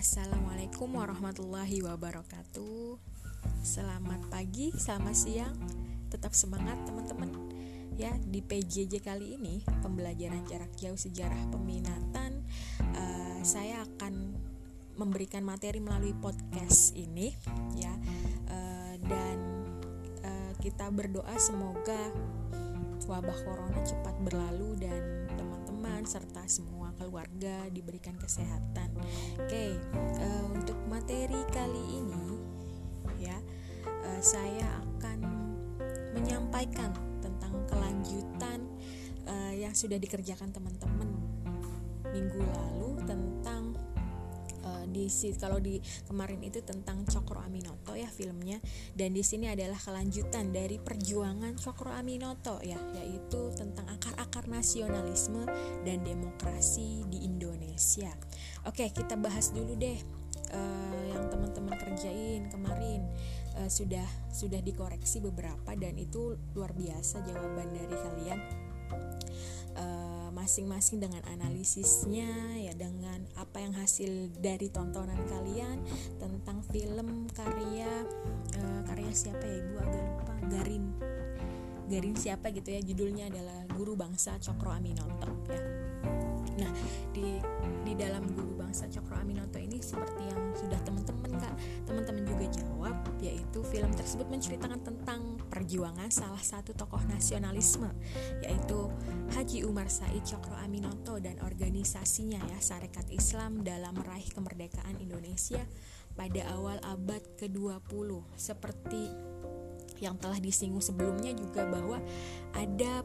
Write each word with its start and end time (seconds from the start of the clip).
Assalamualaikum 0.00 0.96
warahmatullahi 0.96 1.84
wabarakatuh. 1.84 2.96
Selamat 3.60 4.32
pagi, 4.32 4.72
selamat 4.72 5.12
siang. 5.12 5.52
Tetap 6.08 6.32
semangat 6.32 6.80
teman-teman. 6.88 7.28
Ya, 8.00 8.16
di 8.16 8.40
PJJ 8.40 9.04
kali 9.04 9.36
ini 9.36 9.60
Pembelajaran 9.84 10.48
jarak 10.48 10.72
jauh 10.80 10.96
sejarah 10.96 11.36
peminatan 11.52 12.48
uh, 12.96 13.44
Saya 13.44 13.84
akan 13.84 14.40
memberikan 14.96 15.44
materi 15.44 15.84
melalui 15.84 16.16
podcast 16.16 16.96
ini 16.96 17.36
Ya, 17.76 17.92
uh, 18.48 18.96
dan 19.04 19.36
uh, 20.24 20.52
kita 20.64 20.88
berdoa 20.88 21.36
semoga 21.36 22.08
wabah 23.04 23.36
corona 23.44 23.84
cepat 23.84 24.16
berlalu 24.24 24.80
dan 24.80 25.28
teman-teman 25.36 26.08
serta 26.08 26.48
semua 26.48 26.79
keluarga 27.10 27.66
diberikan 27.74 28.14
kesehatan. 28.14 28.94
Oke, 29.42 29.74
uh, 30.22 30.46
untuk 30.54 30.78
materi 30.86 31.42
kali 31.50 31.98
ini 31.98 32.38
ya 33.18 33.34
uh, 33.84 34.20
saya 34.22 34.78
akan 34.78 35.18
menyampaikan 36.14 36.94
tentang 37.18 37.66
kelanjutan 37.66 38.62
uh, 39.26 39.50
yang 39.50 39.74
sudah 39.74 39.98
dikerjakan 39.98 40.54
teman-teman 40.54 41.10
minggu 42.14 42.38
lalu 42.38 43.02
tentang 43.02 43.59
di 44.90 45.06
kalau 45.38 45.62
di 45.62 45.78
kemarin 46.04 46.42
itu 46.42 46.60
tentang 46.60 47.06
Cokro 47.06 47.40
Aminoto 47.40 47.94
ya 47.96 48.10
filmnya. 48.10 48.58
Dan 48.92 49.14
di 49.16 49.22
sini 49.24 49.48
adalah 49.48 49.78
kelanjutan 49.78 50.50
dari 50.52 50.76
perjuangan 50.76 51.56
Cokro 51.56 51.94
Aminoto 51.94 52.58
ya 52.60 52.78
yaitu 52.98 53.54
tentang 53.54 53.86
akar-akar 53.88 54.50
nasionalisme 54.50 55.46
dan 55.86 56.02
demokrasi 56.02 57.06
di 57.08 57.24
Indonesia. 57.24 58.10
Oke, 58.68 58.90
kita 58.92 59.16
bahas 59.16 59.54
dulu 59.54 59.78
deh 59.78 59.98
uh, 60.52 61.02
yang 61.10 61.30
teman-teman 61.30 61.74
kerjain 61.78 62.50
kemarin. 62.50 63.06
Uh, 63.50 63.66
sudah 63.66 64.06
sudah 64.30 64.62
dikoreksi 64.62 65.18
beberapa 65.18 65.74
dan 65.74 65.98
itu 65.98 66.38
luar 66.54 66.70
biasa 66.70 67.26
jawaban 67.26 67.74
dari 67.74 67.96
kalian 67.98 68.40
masing-masing 70.30 71.02
dengan 71.02 71.22
analisisnya 71.26 72.30
ya 72.56 72.72
dengan 72.74 73.26
apa 73.36 73.60
yang 73.60 73.74
hasil 73.76 74.30
dari 74.38 74.70
tontonan 74.70 75.18
kalian 75.28 75.82
tentang 76.16 76.62
film 76.70 77.26
karya 77.34 77.90
uh, 78.56 78.80
karya 78.86 79.12
siapa 79.12 79.42
ya 79.42 79.56
ibu? 79.60 79.74
Agak 79.78 80.02
lupa. 80.02 80.34
Garin. 80.50 80.84
Garin 81.90 82.14
siapa 82.14 82.54
gitu 82.54 82.70
ya? 82.70 82.80
Judulnya 82.80 83.28
adalah 83.28 83.66
Guru 83.74 83.98
Bangsa 83.98 84.38
Cokro 84.38 84.70
Aminoto 84.70 85.30
ya. 85.50 85.62
Nah 86.60 86.72
di 87.12 87.42
di 87.84 87.92
dalam 87.98 88.24
Guru 88.30 88.56
Bangsa 88.56 88.86
Cokro 88.88 89.18
Aminoto 89.18 89.58
ini 89.58 89.82
seperti 89.82 90.22
yang 90.30 90.42
sudah 90.56 90.80
teman-teman 90.86 91.19
kak 91.36 91.54
teman-teman 91.86 92.24
juga 92.26 92.46
jawab 92.62 92.96
yaitu 93.20 93.60
film 93.68 93.92
tersebut 93.92 94.26
menceritakan 94.26 94.80
tentang 94.80 95.36
perjuangan 95.52 96.08
salah 96.08 96.40
satu 96.40 96.72
tokoh 96.72 97.00
nasionalisme 97.10 97.90
yaitu 98.40 98.88
Haji 99.36 99.68
Umar 99.68 99.86
Said 99.92 100.24
Cokro 100.24 100.56
Aminoto 100.58 101.20
dan 101.20 101.38
organisasinya 101.44 102.40
ya 102.40 102.58
Sarekat 102.58 103.06
Islam 103.12 103.62
dalam 103.62 103.94
meraih 103.94 104.26
kemerdekaan 104.32 104.98
Indonesia 104.98 105.60
pada 106.18 106.42
awal 106.56 106.82
abad 106.82 107.22
ke-20 107.38 108.10
seperti 108.34 109.08
yang 110.00 110.16
telah 110.16 110.40
disinggung 110.40 110.82
sebelumnya 110.82 111.36
juga 111.36 111.68
bahwa 111.68 112.00
ada 112.56 113.04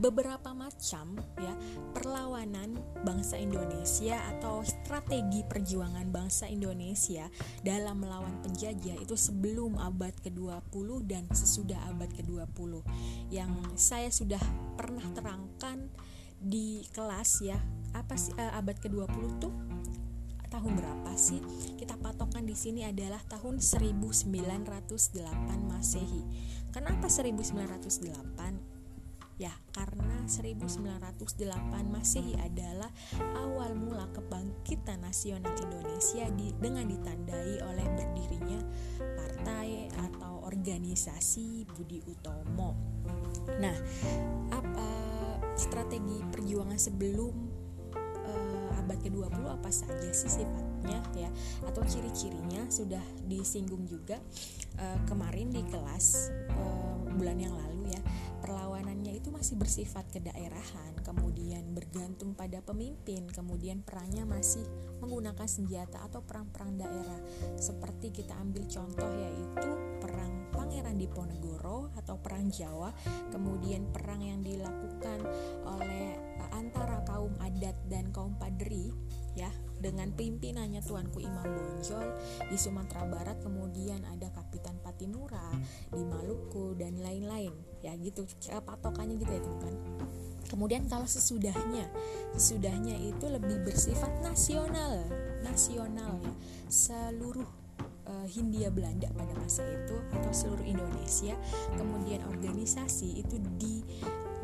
beberapa 0.00 0.56
macam 0.56 1.20
ya 1.36 1.52
perlawanan 1.92 2.80
bangsa 3.04 3.36
Indonesia 3.36 4.16
atau 4.36 4.64
strategi 4.64 5.44
perjuangan 5.44 6.08
bangsa 6.08 6.48
Indonesia 6.48 7.28
dalam 7.60 8.00
melawan 8.00 8.40
penjajah 8.40 8.96
itu 8.96 9.12
sebelum 9.14 9.76
abad 9.76 10.16
ke-20 10.24 10.88
dan 11.04 11.28
sesudah 11.28 11.76
abad 11.92 12.08
ke-20 12.16 12.80
yang 13.28 13.52
saya 13.76 14.08
sudah 14.08 14.40
pernah 14.80 15.04
terangkan 15.12 15.92
di 16.40 16.88
kelas 16.96 17.44
ya 17.44 17.60
apa 17.92 18.16
sih 18.16 18.32
uh, 18.40 18.56
abad 18.56 18.80
ke-20 18.80 19.24
tuh 19.36 19.52
tahun 20.50 20.82
berapa 20.82 21.14
sih? 21.14 21.38
Kita 21.78 21.94
patokan 22.02 22.42
di 22.42 22.58
sini 22.58 22.82
adalah 22.82 23.22
tahun 23.30 23.62
1908 23.62 24.26
Masehi. 25.62 26.26
Kenapa 26.74 27.06
1908? 27.06 28.69
Ya, 29.40 29.56
karena 29.72 30.28
1908 30.28 31.48
Masehi 31.88 32.36
adalah 32.36 32.92
awal 33.40 33.72
mula 33.72 34.04
kebangkitan 34.12 35.00
nasional 35.00 35.56
Indonesia 35.56 36.28
di, 36.36 36.52
dengan 36.60 36.84
ditandai 36.84 37.64
oleh 37.64 37.86
berdirinya 37.96 38.60
partai 39.16 39.88
atau 39.96 40.44
organisasi 40.44 41.64
Budi 41.72 42.04
Utomo. 42.04 42.76
Nah, 43.56 43.76
apa 44.52 44.88
strategi 45.56 46.20
perjuangan 46.28 46.76
sebelum 46.76 47.34
uh, 47.96 48.78
abad 48.80 48.98
ke-20 49.04 49.44
apa 49.44 49.70
saja 49.72 50.10
sih 50.12 50.28
sifatnya 50.28 51.00
ya 51.16 51.30
atau 51.68 51.84
ciri-cirinya 51.84 52.64
sudah 52.72 53.02
disinggung 53.28 53.84
juga 53.84 54.16
uh, 54.80 54.98
kemarin 55.04 55.52
di 55.52 55.60
kelas 55.68 56.32
uh, 56.56 56.96
bulan 57.12 57.36
yang 57.36 57.52
lalu 57.52 57.92
ya 57.92 57.99
masih 59.40 59.56
bersifat 59.56 60.04
kedaerahan, 60.12 61.00
kemudian 61.00 61.72
bergantung 61.72 62.36
pada 62.36 62.60
pemimpin, 62.60 63.24
kemudian 63.32 63.80
perangnya 63.80 64.28
masih 64.28 64.60
menggunakan 65.00 65.48
senjata 65.48 65.96
atau 66.04 66.20
perang-perang 66.20 66.76
daerah. 66.76 67.16
Seperti 67.56 68.12
kita 68.12 68.36
ambil 68.36 68.68
contoh 68.68 69.08
yaitu 69.08 69.70
perang 69.96 70.44
Pangeran 70.52 71.00
Diponegoro 71.00 71.88
atau 71.96 72.20
perang 72.20 72.52
Jawa, 72.52 72.92
kemudian 73.32 73.88
perang 73.88 74.20
yang 74.20 74.44
dilakukan 74.44 75.24
oleh 75.64 76.20
eh, 76.20 76.50
antara 76.52 77.00
kaum 77.08 77.32
adat 77.40 77.80
dan 77.88 78.12
kaum 78.12 78.36
padri 78.36 78.92
ya 79.32 79.48
dengan 79.80 80.12
pimpinannya 80.12 80.84
Tuanku 80.84 81.24
Imam 81.24 81.48
Bonjol 81.48 82.12
di 82.52 82.56
Sumatera 82.60 83.08
Barat 83.08 83.40
kemudian 83.40 84.04
ada 84.04 84.28
Kapitan 84.28 84.76
Patimura 85.00 85.48
di 85.96 86.04
Maluku 86.04 86.76
dan 86.76 87.00
lain-lain. 87.00 87.56
Ya 87.80 87.96
gitu. 87.96 88.28
Patokannya 88.44 89.16
gitu 89.16 89.32
ya 89.32 89.40
teman-teman. 89.40 89.80
Kemudian 90.44 90.84
kalau 90.92 91.08
sesudahnya 91.08 91.88
sesudahnya 92.36 93.00
itu 93.00 93.24
lebih 93.32 93.64
bersifat 93.64 94.12
nasional. 94.20 95.08
Nasional 95.40 96.20
ya. 96.20 96.36
Seluruh 96.68 97.48
uh, 98.12 98.28
Hindia 98.28 98.68
Belanda 98.68 99.08
pada 99.16 99.32
masa 99.40 99.64
itu 99.64 99.96
atau 100.12 100.32
seluruh 100.36 100.68
Indonesia 100.68 101.32
kemudian 101.80 102.20
organisasi 102.28 103.24
itu 103.24 103.40
di 103.56 103.80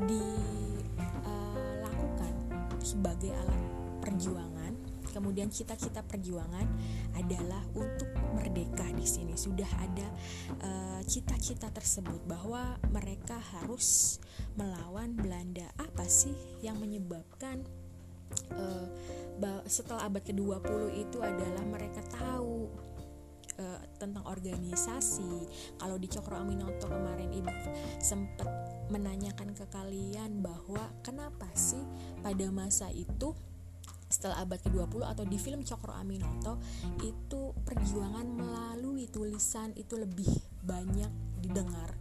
dilakukan 0.08 2.32
uh, 2.48 2.80
sebagai 2.80 3.36
alat 3.36 3.60
perjuangan 4.00 4.55
kemudian 5.16 5.48
cita-cita 5.48 6.04
perjuangan 6.04 6.68
adalah 7.16 7.64
untuk 7.72 8.12
merdeka 8.36 8.84
di 8.92 9.08
sini 9.08 9.32
sudah 9.32 9.70
ada 9.80 10.08
eh, 10.60 11.00
cita-cita 11.08 11.72
uh, 11.72 11.74
tersebut 11.74 12.20
bahwa 12.28 12.76
mereka 12.92 13.40
harus 13.56 14.20
melawan 14.60 15.16
Belanda 15.16 15.64
apa 15.80 16.04
sih 16.04 16.36
yang 16.60 16.76
menyebabkan 16.76 17.64
uh, 18.52 18.86
setelah 19.64 20.04
abad 20.12 20.20
ke-20 20.20 21.08
itu 21.08 21.18
adalah 21.24 21.64
mereka 21.64 22.04
tahu 22.12 22.68
uh, 23.60 23.80
tentang 23.96 24.24
organisasi. 24.24 25.48
Kalau 25.76 25.96
di 25.96 26.08
Cokro 26.08 26.40
Aminoto 26.40 26.88
kemarin 26.88 27.30
ibu 27.32 27.52
sempat 28.00 28.48
menanyakan 28.88 29.52
ke 29.52 29.66
kalian 29.68 30.40
bahwa 30.40 30.92
kenapa 31.02 31.48
sih 31.56 31.82
pada 32.22 32.46
masa 32.54 32.88
itu 32.94 33.34
setelah 34.16 34.40
abad 34.48 34.56
ke-20 34.64 35.04
atau 35.04 35.24
di 35.28 35.36
film 35.36 35.60
Cokro 35.60 35.92
Aminoto 35.92 36.56
itu 37.04 37.52
perjuangan 37.68 38.24
melalui 38.24 39.04
tulisan 39.12 39.76
itu 39.76 40.00
lebih 40.00 40.26
banyak 40.64 41.12
didengar 41.44 41.92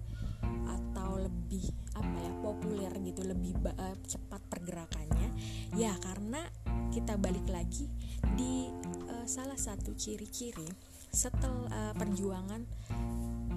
atau 0.63 1.19
lebih 1.19 1.67
apa 1.99 2.15
ya 2.23 2.31
populer 2.39 2.91
gitu 3.03 3.27
lebih 3.27 3.51
uh, 3.67 3.99
cepat 4.07 4.39
pergerakannya. 4.47 5.29
Ya 5.75 5.91
karena 5.99 6.47
kita 6.95 7.19
balik 7.19 7.51
lagi 7.51 7.91
di 8.39 8.71
uh, 9.11 9.27
salah 9.27 9.59
satu 9.59 9.91
ciri-ciri 9.99 10.71
setelah 11.11 11.67
uh, 11.67 11.93
perjuangan 11.99 12.63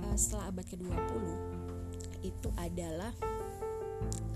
uh, 0.03 0.17
setelah 0.19 0.51
abad 0.51 0.67
ke-20 0.67 1.25
itu 2.27 2.49
adalah 2.59 3.15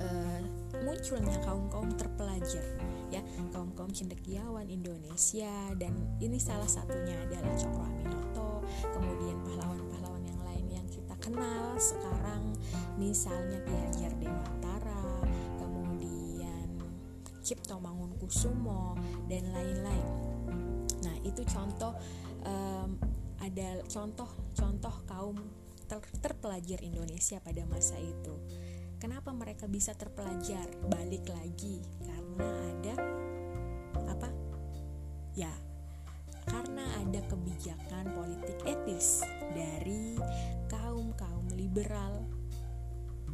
uh, 0.00 0.40
munculnya 0.82 1.38
kaum-kaum 1.44 1.94
terpelajar 1.94 2.64
ya. 3.12 3.20
Kaum-kaum 3.52 3.92
cendekiawan 3.92 4.66
Indonesia 4.66 5.52
dan 5.76 5.92
ini 6.18 6.40
salah 6.40 6.68
satunya 6.68 7.14
adalah 7.28 7.52
Cokro 7.54 7.84
Aminoto 7.84 8.64
kemudian 8.96 9.36
pahlawan-pahlawan 9.44 10.24
yang 10.24 10.40
lain 10.42 10.66
yang 10.80 10.86
kita 10.88 11.14
kenal 11.20 11.76
sekarang. 11.76 12.56
Misalnya 12.96 13.60
Ki 13.66 13.74
Hajar 13.76 14.12
Dewantara 14.16 15.04
kemudian 15.60 16.68
Cipto 17.44 17.76
Mangunkusumo 17.78 18.96
dan 19.28 19.44
lain-lain. 19.52 20.06
Nah 21.02 21.16
itu 21.26 21.42
contoh 21.46 21.92
um, 22.46 22.96
ada 23.42 23.82
contoh-contoh 23.90 24.94
kaum 25.04 25.36
ter 25.90 25.98
terpelajar 26.22 26.80
Indonesia 26.80 27.42
pada 27.42 27.66
masa 27.68 27.98
itu. 27.98 28.34
Kenapa 29.02 29.34
mereka 29.34 29.66
bisa 29.66 29.98
terpelajar? 29.98 30.62
Balik 30.86 31.26
lagi 31.26 31.82
karena 32.06 32.46
ada 32.70 32.94
apa? 34.14 34.30
Ya, 35.34 35.50
karena 36.46 36.86
ada 37.02 37.18
kebijakan 37.26 38.14
politik 38.14 38.62
etis 38.62 39.26
dari 39.58 40.14
kaum-kaum 40.70 41.50
liberal 41.50 42.22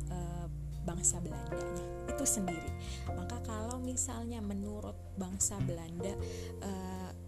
e, 0.09 0.49
bangsa 0.89 1.21
Belandanya 1.21 2.17
itu 2.17 2.25
sendiri. 2.25 2.73
Maka 3.13 3.37
kalau 3.45 3.77
misalnya 3.77 4.41
menurut 4.41 4.97
bangsa 5.21 5.61
Belanda 5.61 6.17
e, 6.65 6.73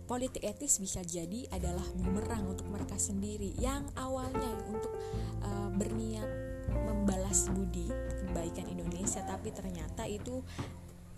politik 0.09 0.49
etis 0.49 0.81
bisa 0.81 1.05
jadi 1.05 1.45
adalah 1.53 1.85
bumerang 1.93 2.57
untuk 2.57 2.73
mereka 2.73 2.97
sendiri 2.97 3.53
yang 3.61 3.85
awalnya 4.01 4.65
untuk 4.65 4.97
e, 5.45 5.51
berniat 5.77 6.31
membalas 6.73 7.53
budi 7.53 8.10
kebaikan 8.31 8.71
Indonesia 8.71 9.21
tapi 9.27 9.51
ternyata 9.51 10.07
itu 10.07 10.39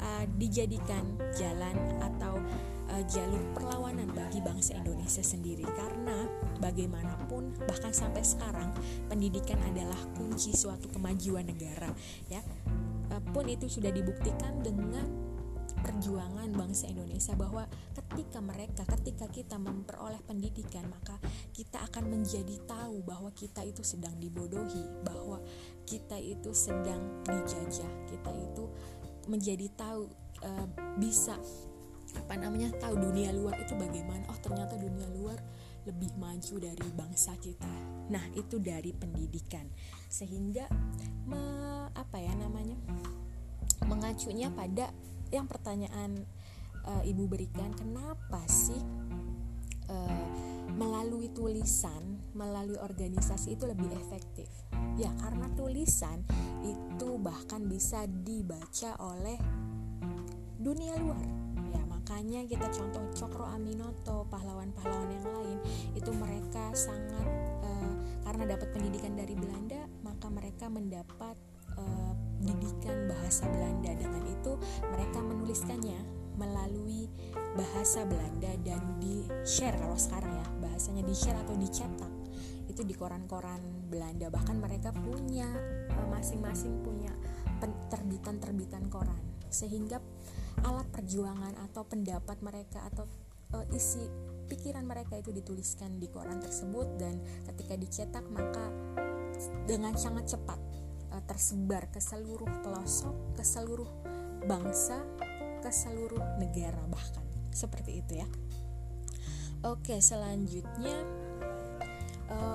uh, 0.00 0.24
dijadikan 0.40 1.04
jalan 1.36 1.76
atau 2.00 2.40
uh, 2.90 3.02
jalur 3.06 3.42
perlawanan 3.54 4.10
bagi 4.16 4.40
bangsa 4.40 4.80
Indonesia 4.80 5.22
sendiri. 5.22 5.62
Karena 5.64 6.26
bagaimanapun 6.58 7.68
bahkan 7.68 7.92
sampai 7.92 8.24
sekarang 8.24 8.72
pendidikan 9.06 9.60
adalah 9.68 9.98
kunci 10.16 10.56
suatu 10.56 10.88
kemajuan 10.90 11.46
negara 11.46 11.92
ya. 12.32 12.40
Uh, 13.12 13.20
pun 13.30 13.44
itu 13.46 13.68
sudah 13.68 13.92
dibuktikan 13.92 14.64
dengan 14.64 15.32
perjuangan 15.82 16.52
bangsa 16.54 16.86
Indonesia 16.86 17.34
bahwa 17.34 17.66
ketika 17.96 18.38
mereka 18.38 18.86
ketika 18.86 19.26
kita 19.32 19.56
memperoleh 19.58 20.20
pendidikan 20.22 20.86
maka 20.86 21.18
kita 21.50 21.82
akan 21.90 22.12
menjadi 22.12 22.60
tahu 22.68 23.02
bahwa 23.02 23.34
kita 23.34 23.66
itu 23.66 23.82
sedang 23.82 24.14
dibodohi 24.22 24.84
bahwa 25.02 25.42
kita 25.86 26.16
itu 26.18 26.50
sedang 26.54 27.22
dijajah 27.26 27.92
kita 28.08 28.32
itu 28.32 28.64
menjadi 29.26 29.66
tahu 29.78 30.10
uh, 30.42 30.66
bisa 30.98 31.38
apa 32.12 32.36
namanya 32.36 32.68
tahu 32.76 32.98
dunia 33.00 33.32
luar 33.32 33.56
itu 33.62 33.72
bagaimana. 33.72 34.28
Oh 34.28 34.38
ternyata 34.40 34.76
dunia 34.76 35.08
luar 35.16 35.40
lebih 35.88 36.12
maju 36.20 36.54
dari 36.60 36.88
bangsa 36.92 37.32
kita. 37.40 37.72
Nah 38.12 38.22
itu 38.36 38.60
dari 38.60 38.92
pendidikan. 38.92 39.64
Sehingga 40.12 40.68
me, 41.24 41.42
apa 41.96 42.18
ya 42.20 42.36
namanya 42.36 42.76
mengacunya 43.88 44.52
pada 44.52 44.92
yang 45.32 45.48
pertanyaan 45.48 46.22
uh, 46.84 47.02
ibu 47.02 47.24
berikan 47.26 47.72
kenapa 47.72 48.44
sih 48.46 48.78
uh, 49.88 50.26
melalui 50.76 51.32
tulisan 51.32 52.20
melalui 52.36 52.78
organisasi 52.78 53.56
itu 53.56 53.64
lebih 53.64 53.90
efektif 53.96 54.48
ya 54.96 55.10
karena 55.20 55.48
tulisan 55.56 56.22
itu 56.62 57.18
bahkan 57.18 57.66
bisa 57.66 58.06
dibaca 58.06 58.94
oleh 59.02 59.38
dunia 60.62 60.94
luar. 61.00 61.26
Ya 61.72 61.82
makanya 61.88 62.46
kita 62.46 62.68
contoh 62.70 63.02
Cokro 63.16 63.48
Aminoto 63.50 64.28
pahlawan-pahlawan 64.30 65.10
yang 65.10 65.26
lain 65.26 65.58
itu 65.96 66.10
mereka 66.14 66.70
sangat 66.76 67.26
uh, 67.66 67.92
karena 68.22 68.54
dapat 68.54 68.68
pendidikan 68.70 69.18
dari 69.18 69.34
Belanda 69.34 69.82
maka 70.06 70.30
mereka 70.30 70.70
mendapat 70.70 71.34
uh, 71.74 72.12
didikan 72.38 73.10
bahasa 73.10 73.48
Belanda. 73.50 73.90
Dengan 73.96 74.22
itu 74.28 74.52
mereka 74.86 75.18
menuliskannya 75.18 76.22
melalui 76.36 77.10
bahasa 77.58 78.08
Belanda 78.08 78.52
dan 78.64 78.80
di 79.00 79.28
share 79.44 79.76
kalau 79.76 79.98
sekarang 79.98 80.32
ya 80.32 80.46
bahasanya 80.64 81.04
di 81.04 81.12
share 81.12 81.36
atau 81.36 81.54
dicetak 81.60 82.11
itu 82.72 82.82
di 82.88 82.96
koran-koran 82.96 83.60
Belanda. 83.92 84.32
Bahkan 84.32 84.56
mereka 84.56 84.90
punya 84.96 85.46
eh, 85.92 86.08
masing-masing 86.08 86.80
punya 86.80 87.12
terbitan-terbitan 87.92 88.88
koran. 88.88 89.20
Sehingga 89.52 90.00
alat 90.64 90.88
perjuangan 90.88 91.54
atau 91.68 91.84
pendapat 91.84 92.40
mereka 92.40 92.82
atau 92.88 93.04
uh, 93.54 93.66
isi 93.76 94.02
pikiran 94.48 94.84
mereka 94.84 95.20
itu 95.20 95.30
dituliskan 95.30 96.00
di 96.00 96.08
koran 96.08 96.40
tersebut. 96.40 96.98
Dan 96.98 97.20
ketika 97.52 97.76
dicetak 97.76 98.24
maka 98.32 98.72
dengan 99.68 99.94
sangat 99.94 100.34
cepat 100.34 100.58
uh, 101.12 101.22
tersebar 101.28 101.86
ke 101.92 102.00
seluruh 102.00 102.48
pelosok, 102.64 103.36
ke 103.36 103.44
seluruh 103.44 103.88
bangsa, 104.48 105.04
ke 105.62 105.70
seluruh 105.70 106.40
negara 106.40 106.82
bahkan. 106.90 107.22
Seperti 107.52 108.00
itu 108.00 108.18
ya. 108.18 108.28
Oke, 109.62 110.02
selanjutnya 110.02 111.21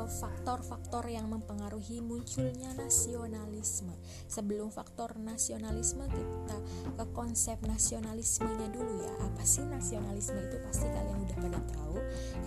faktor-faktor 0.07 1.05
uh, 1.05 1.11
yang 1.11 1.27
mempengaruhi 1.29 2.01
munculnya 2.01 2.73
nasionalisme. 2.77 3.93
Sebelum 4.27 4.73
faktor 4.73 5.15
nasionalisme 5.19 6.05
kita 6.09 6.57
ke 6.97 7.05
konsep 7.13 7.59
nasionalismenya 7.63 8.67
dulu 8.73 9.03
ya. 9.03 9.13
Apa 9.27 9.43
sih 9.43 9.63
nasionalisme 9.65 10.37
itu 10.37 10.57
pasti 10.63 10.87
kalian 10.89 11.23
udah 11.27 11.37
pada 11.37 11.59
tahu. 11.73 11.97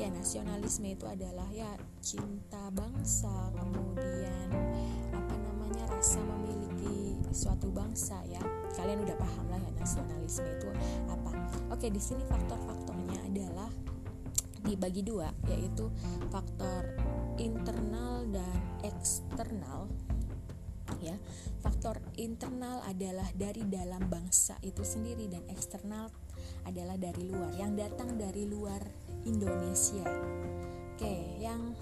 Ya 0.00 0.08
nasionalisme 0.10 0.90
itu 0.90 1.04
adalah 1.06 1.48
ya 1.52 1.70
cinta 2.00 2.72
bangsa, 2.72 3.52
kemudian 3.56 4.48
apa 5.12 5.34
namanya 5.36 5.84
rasa 5.92 6.20
memiliki 6.22 7.18
suatu 7.30 7.70
bangsa 7.70 8.20
ya. 8.26 8.40
Kalian 8.74 9.04
udah 9.04 9.16
paham 9.18 9.46
lah 9.52 9.60
ya 9.60 9.70
nasionalisme 9.78 10.46
itu 10.46 10.68
apa. 11.08 11.32
Oke, 11.70 11.86
di 11.92 12.02
sini 12.02 12.24
faktor-faktornya 12.26 13.24
adalah 13.30 13.70
dibagi 14.60 15.00
dua 15.00 15.32
yaitu 15.48 15.88
faktor 16.28 16.94
internal 17.40 18.28
dan 18.28 18.60
eksternal 18.84 19.88
ya 21.00 21.16
faktor 21.64 21.96
internal 22.20 22.84
adalah 22.84 23.24
dari 23.32 23.64
dalam 23.64 24.04
bangsa 24.12 24.60
itu 24.60 24.84
sendiri 24.84 25.32
dan 25.32 25.40
eksternal 25.48 26.12
adalah 26.68 27.00
dari 27.00 27.24
luar 27.24 27.56
yang 27.56 27.72
datang 27.72 28.20
dari 28.20 28.44
luar 28.44 28.84
Indonesia. 29.24 30.04
Oke 30.96 31.40
yang 31.40 31.72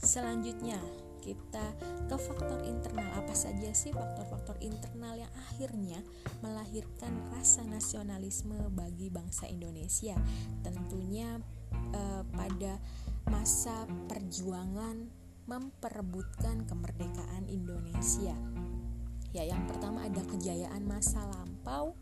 selanjutnya 0.00 0.80
kita 1.20 1.66
ke 2.08 2.16
faktor 2.16 2.64
internal. 2.64 3.04
Apa 3.20 3.36
saja 3.36 3.68
sih 3.76 3.92
faktor-faktor 3.92 4.56
internal 4.64 5.12
yang 5.18 5.32
akhirnya 5.52 6.00
melahirkan 6.40 7.12
rasa 7.36 7.68
nasionalisme 7.68 8.56
bagi 8.72 9.12
bangsa 9.12 9.44
Indonesia? 9.44 10.16
Tentunya 10.64 11.36
eh, 11.92 12.22
pada 12.32 12.80
masa 13.28 13.84
perjuangan 14.08 15.08
memperebutkan 15.48 16.64
kemerdekaan 16.64 17.48
Indonesia. 17.48 18.36
Ya, 19.36 19.44
yang 19.44 19.68
pertama 19.68 20.08
ada 20.08 20.24
kejayaan 20.24 20.88
masa 20.88 21.24
lampau. 21.28 21.92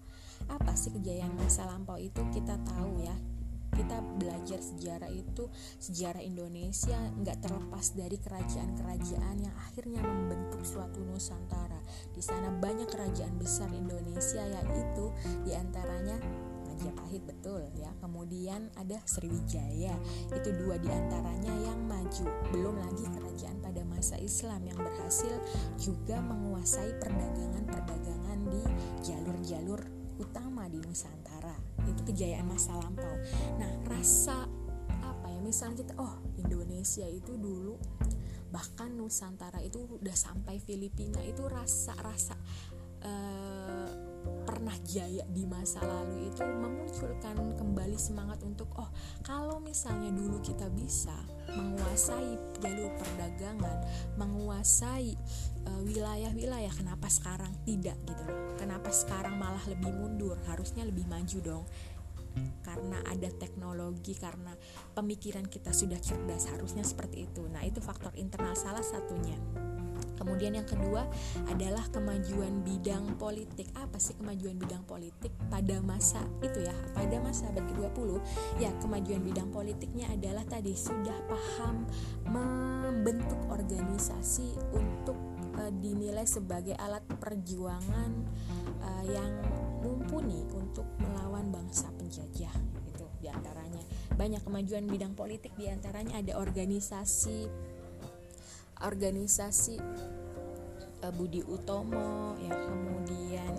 Apa 0.47 0.79
sih 0.79 0.95
kejayaan 0.95 1.35
masa 1.35 1.67
lampau 1.67 1.99
itu? 1.99 2.23
Kita 2.31 2.55
tahu 2.63 3.03
ya. 3.03 3.15
Kita 3.75 4.01
belajar 4.01 4.63
sejarah 4.63 5.11
itu, 5.13 5.53
sejarah 5.83 6.23
Indonesia 6.25 6.97
nggak 7.21 7.45
terlepas 7.45 7.93
dari 7.93 8.17
kerajaan-kerajaan 8.17 9.37
yang 9.43 9.57
akhirnya 9.69 10.01
membentuk 10.01 10.65
suatu 10.65 11.03
Nusantara. 11.05 11.83
Di 12.15 12.23
sana 12.25 12.49
banyak 12.57 12.89
kerajaan 12.89 13.37
besar 13.37 13.69
Indonesia 13.75 14.41
yaitu 14.47 15.13
di 15.45 15.53
antaranya 15.53 16.17
Majapahit 16.77 17.25
betul 17.25 17.65
ya. 17.81 17.89
Kemudian 18.05 18.69
ada 18.77 19.01
Sriwijaya. 19.09 19.97
Itu 20.29 20.53
dua 20.61 20.77
di 20.77 20.93
antaranya 20.93 21.53
yang 21.65 21.81
maju. 21.89 22.29
Belum 22.53 22.77
lagi 22.77 23.09
kerajaan 23.09 23.65
pada 23.65 23.81
masa 23.89 24.21
Islam 24.21 24.61
yang 24.69 24.77
berhasil 24.77 25.41
juga 25.81 26.21
menguasai 26.21 27.01
perdagangan-perdagangan 27.01 28.39
di 28.53 28.63
jalur-jalur 29.01 29.81
utama 30.21 30.69
di 30.69 30.77
Nusantara. 30.85 31.57
Itu 31.89 32.05
kejayaan 32.13 32.45
masa 32.45 32.77
lampau. 32.77 33.17
Nah 33.57 33.73
rasa 33.89 34.45
apa 35.01 35.33
ya? 35.33 35.41
Misalnya 35.41 35.81
kita 35.81 35.93
oh 35.97 36.21
Indonesia 36.37 37.09
itu 37.09 37.41
dulu 37.41 37.81
bahkan 38.53 38.93
Nusantara 38.93 39.65
itu 39.65 39.85
udah 39.85 40.17
sampai 40.17 40.61
Filipina 40.61 41.19
itu 41.25 41.45
rasa-rasa 41.45 42.37
uh, 43.03 43.89
pernah 44.47 44.75
jaya 44.87 45.25
di 45.31 45.45
masa 45.47 45.83
lalu 45.83 46.31
itu 46.31 46.43
memunculkan 46.43 47.37
kembali 47.59 47.99
semangat 47.99 48.43
untuk 48.47 48.71
oh 48.79 48.91
kalau 49.23 49.59
misalnya 49.59 50.11
dulu 50.15 50.39
kita 50.43 50.71
bisa 50.71 51.15
menguasai 51.57 52.37
jalur 52.61 52.93
perdagangan, 52.99 53.79
menguasai 54.19 55.15
uh, 55.67 55.81
wilayah-wilayah 55.87 56.73
kenapa 56.75 57.09
sekarang 57.09 57.53
tidak 57.65 57.97
gitu. 58.05 58.25
Kenapa 58.57 58.91
sekarang 58.93 59.39
malah 59.39 59.63
lebih 59.71 59.93
mundur? 59.93 60.37
Harusnya 60.49 60.85
lebih 60.85 61.07
maju 61.09 61.39
dong. 61.41 61.65
Karena 62.61 63.01
ada 63.09 63.33
teknologi, 63.33 64.13
karena 64.13 64.53
pemikiran 64.93 65.49
kita 65.49 65.73
sudah 65.73 65.97
cerdas, 65.97 66.53
harusnya 66.53 66.85
seperti 66.85 67.25
itu. 67.25 67.49
Nah, 67.49 67.65
itu 67.65 67.81
faktor 67.81 68.13
internal 68.13 68.53
salah 68.53 68.85
satunya. 68.85 69.66
Kemudian 70.17 70.57
yang 70.57 70.69
kedua 70.69 71.07
adalah 71.49 71.85
kemajuan 71.93 72.65
bidang 72.65 73.17
politik. 73.21 73.69
Apa 73.77 74.01
sih 74.01 74.17
kemajuan 74.17 74.57
bidang 74.57 74.83
politik 74.89 75.33
pada 75.49 75.79
masa 75.85 76.25
itu 76.41 76.65
ya? 76.65 76.75
Pada 76.97 77.21
masa 77.21 77.49
abad 77.53 77.65
ke-20, 77.69 78.21
ya 78.61 78.73
kemajuan 78.81 79.23
bidang 79.23 79.49
politiknya 79.53 80.11
adalah 80.13 80.45
tadi 80.49 80.73
sudah 80.73 81.17
paham 81.29 81.87
membentuk 82.29 83.39
organisasi 83.53 84.57
untuk 84.75 85.17
uh, 85.61 85.73
dinilai 85.81 86.25
sebagai 86.29 86.77
alat 86.77 87.05
perjuangan 87.21 88.11
uh, 88.83 89.05
yang 89.09 89.33
mumpuni 89.81 90.45
untuk 90.53 90.87
melawan 90.99 91.49
bangsa 91.53 91.89
penjajah 91.95 92.53
itu 92.89 93.07
di 93.21 93.29
antaranya 93.31 93.83
banyak 94.17 94.43
kemajuan 94.43 94.89
bidang 94.89 95.13
politik 95.13 95.53
di 95.55 95.69
antaranya 95.69 96.19
ada 96.19 96.41
organisasi 96.41 97.47
organisasi 98.83 99.77
uh, 101.05 101.13
Budi 101.15 101.41
Utomo 101.47 102.37
ya 102.43 102.53
kemudian 102.53 103.53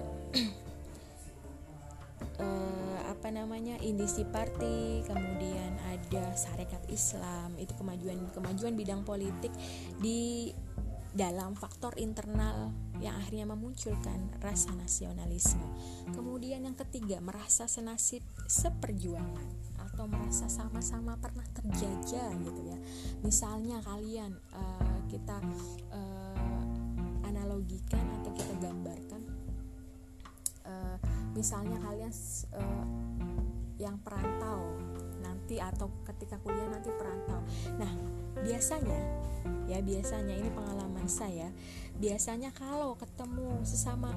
uh, 2.42 3.00
apa 3.14 3.28
namanya 3.34 3.82
Indisi 3.82 4.22
Party 4.28 5.02
kemudian 5.08 5.74
ada 5.90 6.38
Sarekat 6.38 6.86
Islam 6.92 7.58
itu 7.58 7.74
kemajuan 7.74 8.30
kemajuan 8.36 8.78
bidang 8.78 9.02
politik 9.02 9.50
di 9.98 10.54
dalam 11.18 11.58
faktor 11.58 11.98
internal 11.98 12.70
yang 13.02 13.18
akhirnya 13.18 13.50
memunculkan 13.50 14.30
rasa 14.38 14.70
nasionalisme. 14.78 15.66
Kemudian 16.14 16.62
yang 16.62 16.78
ketiga, 16.78 17.18
merasa 17.18 17.66
senasib 17.66 18.22
seperjuangan 18.46 19.50
atau 19.82 20.06
merasa 20.06 20.46
sama-sama 20.46 21.18
pernah 21.18 21.46
terjajah 21.58 22.30
gitu 22.38 22.62
ya. 22.70 22.78
Misalnya 23.26 23.82
kalian 23.82 24.38
uh, 24.54 24.97
kita 25.08 25.40
uh, 25.92 26.64
analogikan 27.26 28.04
atau 28.22 28.32
kita 28.36 28.54
gambarkan 28.60 29.22
uh, 30.68 30.96
misalnya 31.34 31.80
kalian 31.82 32.12
uh, 32.56 32.86
yang 33.78 33.96
perantau 34.02 34.78
nanti 35.22 35.62
atau 35.62 35.88
ketika 36.06 36.42
kuliah 36.42 36.66
nanti 36.68 36.90
perantau. 36.94 37.40
Nah, 37.78 37.92
biasanya 38.42 39.00
ya 39.68 39.84
biasanya 39.84 40.36
ini 40.36 40.50
pengalaman 40.52 41.08
saya 41.12 41.52
biasanya 42.00 42.56
kalau 42.56 42.96
ketemu 42.96 43.64
sesama 43.68 44.12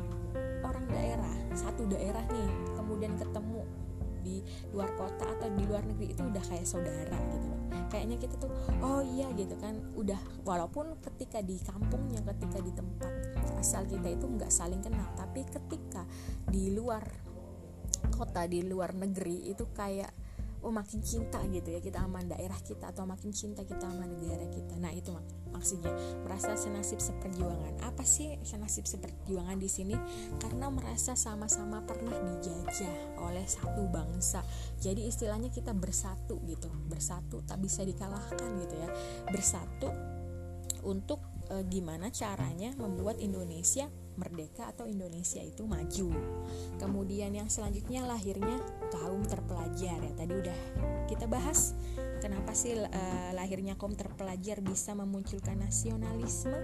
orang 0.62 0.86
daerah 0.90 1.34
satu 1.54 1.90
daerah 1.90 2.22
nih 2.30 2.50
kemudian 2.78 3.18
ketemu 3.18 3.66
di 4.20 4.44
luar 4.70 4.92
kota 4.94 5.26
atau 5.26 5.48
di 5.50 5.64
luar 5.66 5.82
negeri 5.84 6.12
itu 6.12 6.22
udah 6.22 6.44
kayak 6.46 6.66
saudara 6.68 7.18
gitu 7.34 7.46
loh. 7.48 7.60
Kayaknya 7.90 8.16
kita 8.22 8.34
tuh 8.38 8.52
oh 8.84 9.02
iya 9.02 9.26
gitu 9.34 9.56
kan. 9.58 9.80
Udah 9.96 10.20
walaupun 10.46 11.00
ketika 11.02 11.40
di 11.42 11.58
kampungnya 11.60 12.22
ketika 12.22 12.58
di 12.62 12.72
tempat 12.76 13.12
asal 13.60 13.84
kita 13.84 14.08
itu 14.08 14.24
nggak 14.24 14.48
saling 14.48 14.80
kenal 14.80 15.04
tapi 15.12 15.44
ketika 15.44 16.08
di 16.48 16.72
luar 16.72 17.04
kota 18.16 18.48
di 18.48 18.64
luar 18.64 18.96
negeri 18.96 19.52
itu 19.52 19.68
kayak 19.76 20.12
oh 20.60 20.72
makin 20.72 21.00
cinta 21.00 21.40
gitu 21.48 21.72
ya 21.72 21.80
kita 21.80 22.04
sama 22.04 22.20
daerah 22.20 22.58
kita 22.60 22.92
atau 22.92 23.08
makin 23.08 23.32
cinta 23.32 23.64
kita 23.64 23.88
sama 23.88 24.04
negara 24.04 24.44
kita. 24.52 24.76
Nah 24.76 24.92
itu 24.92 25.12
mak 25.12 25.24
maksudnya 25.50 25.92
merasa 26.22 26.54
senasib 26.54 27.00
seperjuangan. 27.00 27.80
Apa 27.84 28.04
sih 28.04 28.38
senasib 28.44 28.84
seperjuangan 28.84 29.56
di 29.56 29.68
sini? 29.68 29.96
Karena 30.38 30.68
merasa 30.68 31.16
sama-sama 31.16 31.82
pernah 31.84 32.14
dijajah 32.14 33.20
oleh 33.24 33.44
satu 33.48 33.88
bangsa. 33.88 34.44
Jadi 34.78 35.08
istilahnya 35.08 35.48
kita 35.48 35.72
bersatu 35.72 36.38
gitu 36.44 36.68
bersatu 36.86 37.42
tak 37.44 37.58
bisa 37.60 37.82
dikalahkan 37.82 38.48
gitu 38.62 38.74
ya. 38.76 38.88
Bersatu 39.32 39.90
untuk 40.84 41.20
e, 41.48 41.64
gimana 41.68 42.08
caranya 42.12 42.72
membuat 42.76 43.20
Indonesia 43.20 43.88
merdeka 44.18 44.70
atau 44.70 44.86
Indonesia 44.88 45.42
itu 45.42 45.66
maju. 45.66 46.10
Kemudian 46.80 47.34
yang 47.34 47.46
selanjutnya 47.46 48.06
lahirnya 48.06 48.58
kaum 48.90 49.22
terpelajar 49.26 49.98
ya. 50.00 50.12
Tadi 50.16 50.32
udah 50.34 50.58
kita 51.06 51.26
bahas 51.30 51.74
kenapa 52.22 52.52
sih 52.54 52.76
uh, 52.76 53.30
lahirnya 53.34 53.74
kaum 53.78 53.94
terpelajar 53.94 54.60
bisa 54.64 54.96
memunculkan 54.96 55.58
nasionalisme 55.60 56.56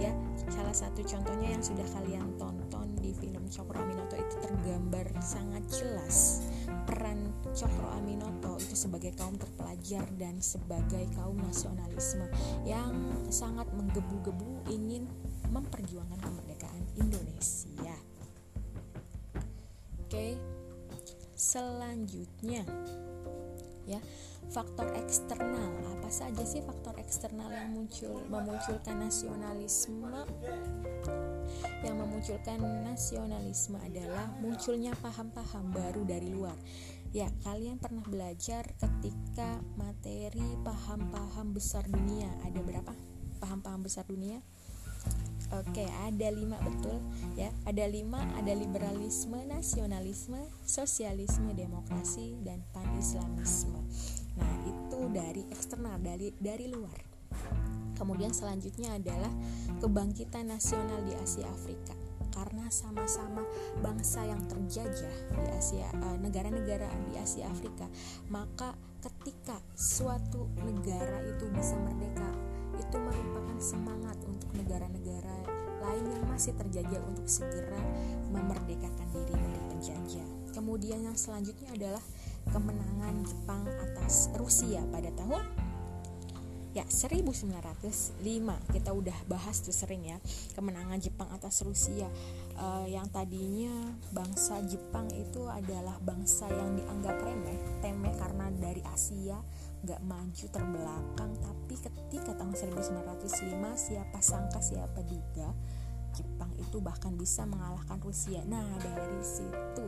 ya. 0.00 0.12
Salah 0.48 0.74
satu 0.74 1.04
contohnya 1.04 1.52
yang 1.52 1.62
sudah 1.64 1.86
kalian 1.96 2.36
tonton 2.40 2.96
di 3.00 3.12
film 3.16 3.46
Cokro 3.46 3.82
Aminoto 3.82 4.18
itu 4.18 4.36
tergambar 4.42 5.06
sangat 5.22 5.62
jelas 5.70 6.42
peran 6.86 7.30
Cokro 7.54 7.88
Aminoto 7.94 8.58
itu 8.58 8.74
sebagai 8.74 9.14
kaum 9.14 9.38
terpelajar 9.38 10.04
dan 10.18 10.42
sebagai 10.42 11.06
kaum 11.14 11.38
nasionalisme 11.38 12.26
yang 12.66 12.92
sangat 13.30 13.70
menggebu-gebu 13.74 14.66
ingin 14.74 15.06
memperjuangkan 15.54 16.18
kemerdekaan 16.18 16.65
Oke, 20.16 20.40
selanjutnya. 21.36 22.64
Ya 23.84 24.00
faktor 24.48 24.88
eksternal. 24.96 25.76
Apa 25.92 26.08
saja 26.08 26.40
sih 26.48 26.64
faktor 26.64 26.96
eksternal 26.96 27.52
yang 27.52 27.76
muncul 27.76 28.24
memunculkan 28.32 28.96
nasionalisme? 28.96 30.24
Yang 31.84 31.96
memunculkan 32.00 32.58
nasionalisme 32.80 33.76
adalah 33.76 34.32
munculnya 34.40 34.96
paham-paham 35.04 35.68
baru 35.76 36.02
dari 36.08 36.32
luar. 36.32 36.56
Ya 37.12 37.28
kalian 37.44 37.76
pernah 37.76 38.02
belajar 38.08 38.64
ketika 38.80 39.60
materi 39.76 40.56
paham-paham 40.64 41.52
besar 41.52 41.84
dunia? 41.84 42.32
Ada 42.48 42.64
berapa 42.64 42.92
paham-paham 43.44 43.84
besar 43.84 44.08
dunia 44.08 44.40
Oke, 45.54 45.86
ada 46.02 46.28
lima 46.34 46.58
betul 46.58 46.98
ya. 47.38 47.54
Ada 47.62 47.86
lima, 47.86 48.18
ada 48.34 48.50
liberalisme, 48.50 49.38
nasionalisme, 49.46 50.42
sosialisme, 50.66 51.54
demokrasi, 51.54 52.34
dan 52.42 52.66
panislamisme. 52.74 53.78
Nah, 54.34 54.52
itu 54.66 55.00
dari 55.14 55.46
eksternal, 55.54 56.02
dari 56.02 56.34
dari 56.42 56.66
luar. 56.66 56.98
Kemudian 57.96 58.34
selanjutnya 58.34 58.98
adalah 58.98 59.32
kebangkitan 59.80 60.50
nasional 60.52 61.00
di 61.06 61.16
Asia 61.16 61.48
Afrika 61.48 61.96
karena 62.36 62.68
sama-sama 62.68 63.40
bangsa 63.80 64.20
yang 64.28 64.44
terjajah 64.44 65.14
di 65.32 65.44
Asia 65.56 65.88
eh, 65.88 66.16
negara-negara 66.20 66.84
di 67.08 67.16
Asia 67.16 67.48
Afrika 67.48 67.88
maka 68.28 68.76
ketika 69.00 69.56
suatu 69.72 70.44
negara 70.60 71.24
itu 71.24 71.48
bisa 71.56 71.80
merdeka 71.80 72.28
itu 72.76 72.96
merupakan 73.00 73.56
semangat 73.56 74.20
untuk 74.28 74.52
negara-negara 74.52 75.35
lain 75.86 76.04
yang 76.10 76.24
masih 76.26 76.52
terjajah 76.58 77.00
untuk 77.06 77.26
segera 77.30 77.80
memerdekakan 78.34 79.06
diri 79.14 79.34
dari 79.34 79.60
penjajah. 79.70 80.28
Kemudian 80.52 81.06
yang 81.06 81.16
selanjutnya 81.16 81.70
adalah 81.72 82.04
kemenangan 82.50 83.22
Jepang 83.22 83.62
atas 83.82 84.30
Rusia 84.34 84.82
pada 84.90 85.10
tahun 85.14 85.66
ya 86.76 86.84
1905 86.84 88.20
kita 88.68 88.90
udah 88.92 89.16
bahas 89.24 89.64
tuh 89.64 89.72
sering 89.72 90.12
ya 90.12 90.20
kemenangan 90.52 91.00
Jepang 91.00 91.32
atas 91.32 91.64
Rusia. 91.64 92.04
Uh, 92.56 92.84
yang 92.84 93.08
tadinya 93.08 93.72
bangsa 94.12 94.60
Jepang 94.68 95.08
itu 95.16 95.48
adalah 95.48 95.96
bangsa 96.04 96.44
yang 96.52 96.76
dianggap 96.76 97.16
remeh 97.24 97.80
temeh 97.80 98.12
karena 98.20 98.52
dari 98.60 98.84
Asia 98.92 99.40
nggak 99.88 100.04
maju 100.04 100.46
terbelakang. 100.52 101.32
Tapi 101.40 101.74
ketika 101.80 102.36
tahun 102.36 102.52
1905 102.52 103.16
siapa 103.72 104.18
sangka 104.20 104.60
siapa 104.60 105.00
duga 105.00 105.48
Jepang 106.16 106.50
itu 106.56 106.80
bahkan 106.80 107.12
bisa 107.14 107.44
mengalahkan 107.44 108.00
Rusia. 108.00 108.40
Nah 108.48 108.64
dari 108.80 109.20
situ 109.20 109.84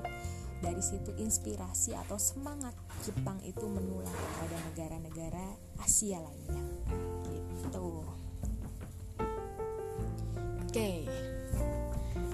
dari 0.59 0.83
situ 0.83 1.15
inspirasi 1.17 1.95
atau 1.95 2.19
semangat 2.19 2.75
Jepang 3.07 3.39
itu 3.47 3.65
menular 3.65 4.11
kepada 4.11 4.57
negara-negara 4.71 5.47
Asia 5.81 6.19
lainnya. 6.21 6.65
Gitu. 7.33 7.89
Oke. 10.67 11.09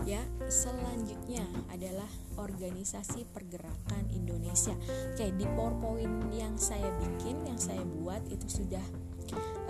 Ya 0.04 0.20
selanjutnya 0.52 1.48
adalah 1.72 2.08
organisasi 2.36 3.24
pergerakan 3.32 4.04
Indonesia. 4.12 4.76
Oke 5.16 5.32
di 5.32 5.48
powerpoint 5.56 6.28
yang 6.34 6.60
saya 6.60 6.92
bikin 7.00 7.40
yang 7.48 7.56
saya 7.56 7.80
buat 7.80 8.20
itu 8.28 8.44
sudah 8.48 8.84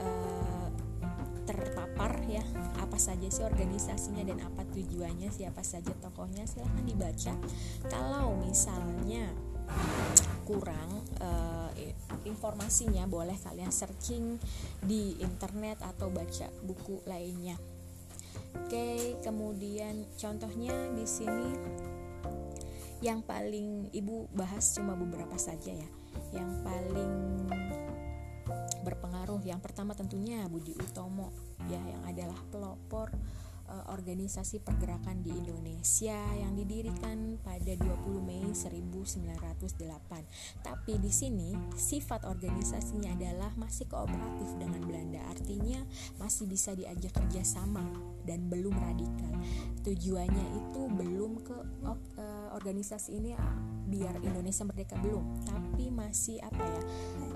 uh, 0.03 0.54
terpapar 1.45 2.25
ya. 2.27 2.43
Apa 2.81 2.97
saja 2.97 3.29
sih 3.29 3.45
organisasinya 3.45 4.25
dan 4.25 4.41
apa 4.45 4.65
tujuannya 4.73 5.31
siapa 5.31 5.63
saja 5.63 5.93
tokohnya 6.01 6.45
silahkan 6.49 6.85
dibaca. 6.85 7.35
Kalau 7.89 8.37
misalnya 8.41 9.33
kurang 10.45 11.01
uh, 11.25 11.73
informasinya 12.25 13.09
boleh 13.09 13.37
kalian 13.41 13.73
searching 13.73 14.37
di 14.85 15.17
internet 15.21 15.81
atau 15.81 16.13
baca 16.13 16.49
buku 16.65 17.05
lainnya. 17.09 17.57
Oke, 18.55 19.19
kemudian 19.25 20.07
contohnya 20.15 20.73
di 20.95 21.05
sini 21.09 21.51
yang 23.03 23.21
paling 23.21 23.93
ibu 23.93 24.31
bahas 24.33 24.73
cuma 24.73 24.97
beberapa 24.97 25.37
saja 25.37 25.75
ya. 25.75 25.91
Yang 26.33 26.51
paling 26.63 27.13
berpengaruh 28.85 29.41
yang 29.43 29.59
pertama 29.59 29.97
tentunya 29.97 30.45
Budi 30.47 30.77
Utomo 30.77 31.33
ya 31.67 31.81
yang 31.81 32.05
adalah 32.05 32.39
pelopor 32.53 33.11
uh, 33.69 33.85
organisasi 33.93 34.61
pergerakan 34.61 35.25
di 35.25 35.33
Indonesia 35.33 36.17
yang 36.37 36.57
didirikan 36.57 37.41
pada 37.41 37.73
20 37.77 38.21
Mei 38.21 38.45
1908. 38.53 40.65
Tapi 40.65 40.93
di 41.01 41.13
sini 41.13 41.57
sifat 41.77 42.29
organisasinya 42.29 43.15
adalah 43.15 43.53
masih 43.57 43.89
kooperatif 43.89 44.49
dengan 44.61 44.83
Belanda, 44.85 45.23
artinya 45.31 45.81
masih 46.21 46.49
bisa 46.49 46.77
diajak 46.77 47.15
kerjasama 47.15 47.85
dan 48.29 48.49
belum 48.49 48.75
radikal. 48.75 49.35
Tujuannya 49.85 50.47
itu 50.57 50.83
belum 50.89 51.45
ke 51.45 51.57
uh, 51.85 52.49
organisasi 52.57 53.21
ini 53.21 53.37
uh, 53.37 53.59
biar 53.85 54.17
Indonesia 54.25 54.65
merdeka 54.65 54.97
belum, 55.01 55.45
tapi 55.45 55.93
masih 55.93 56.41
apa 56.41 56.65
ya? 56.65 56.83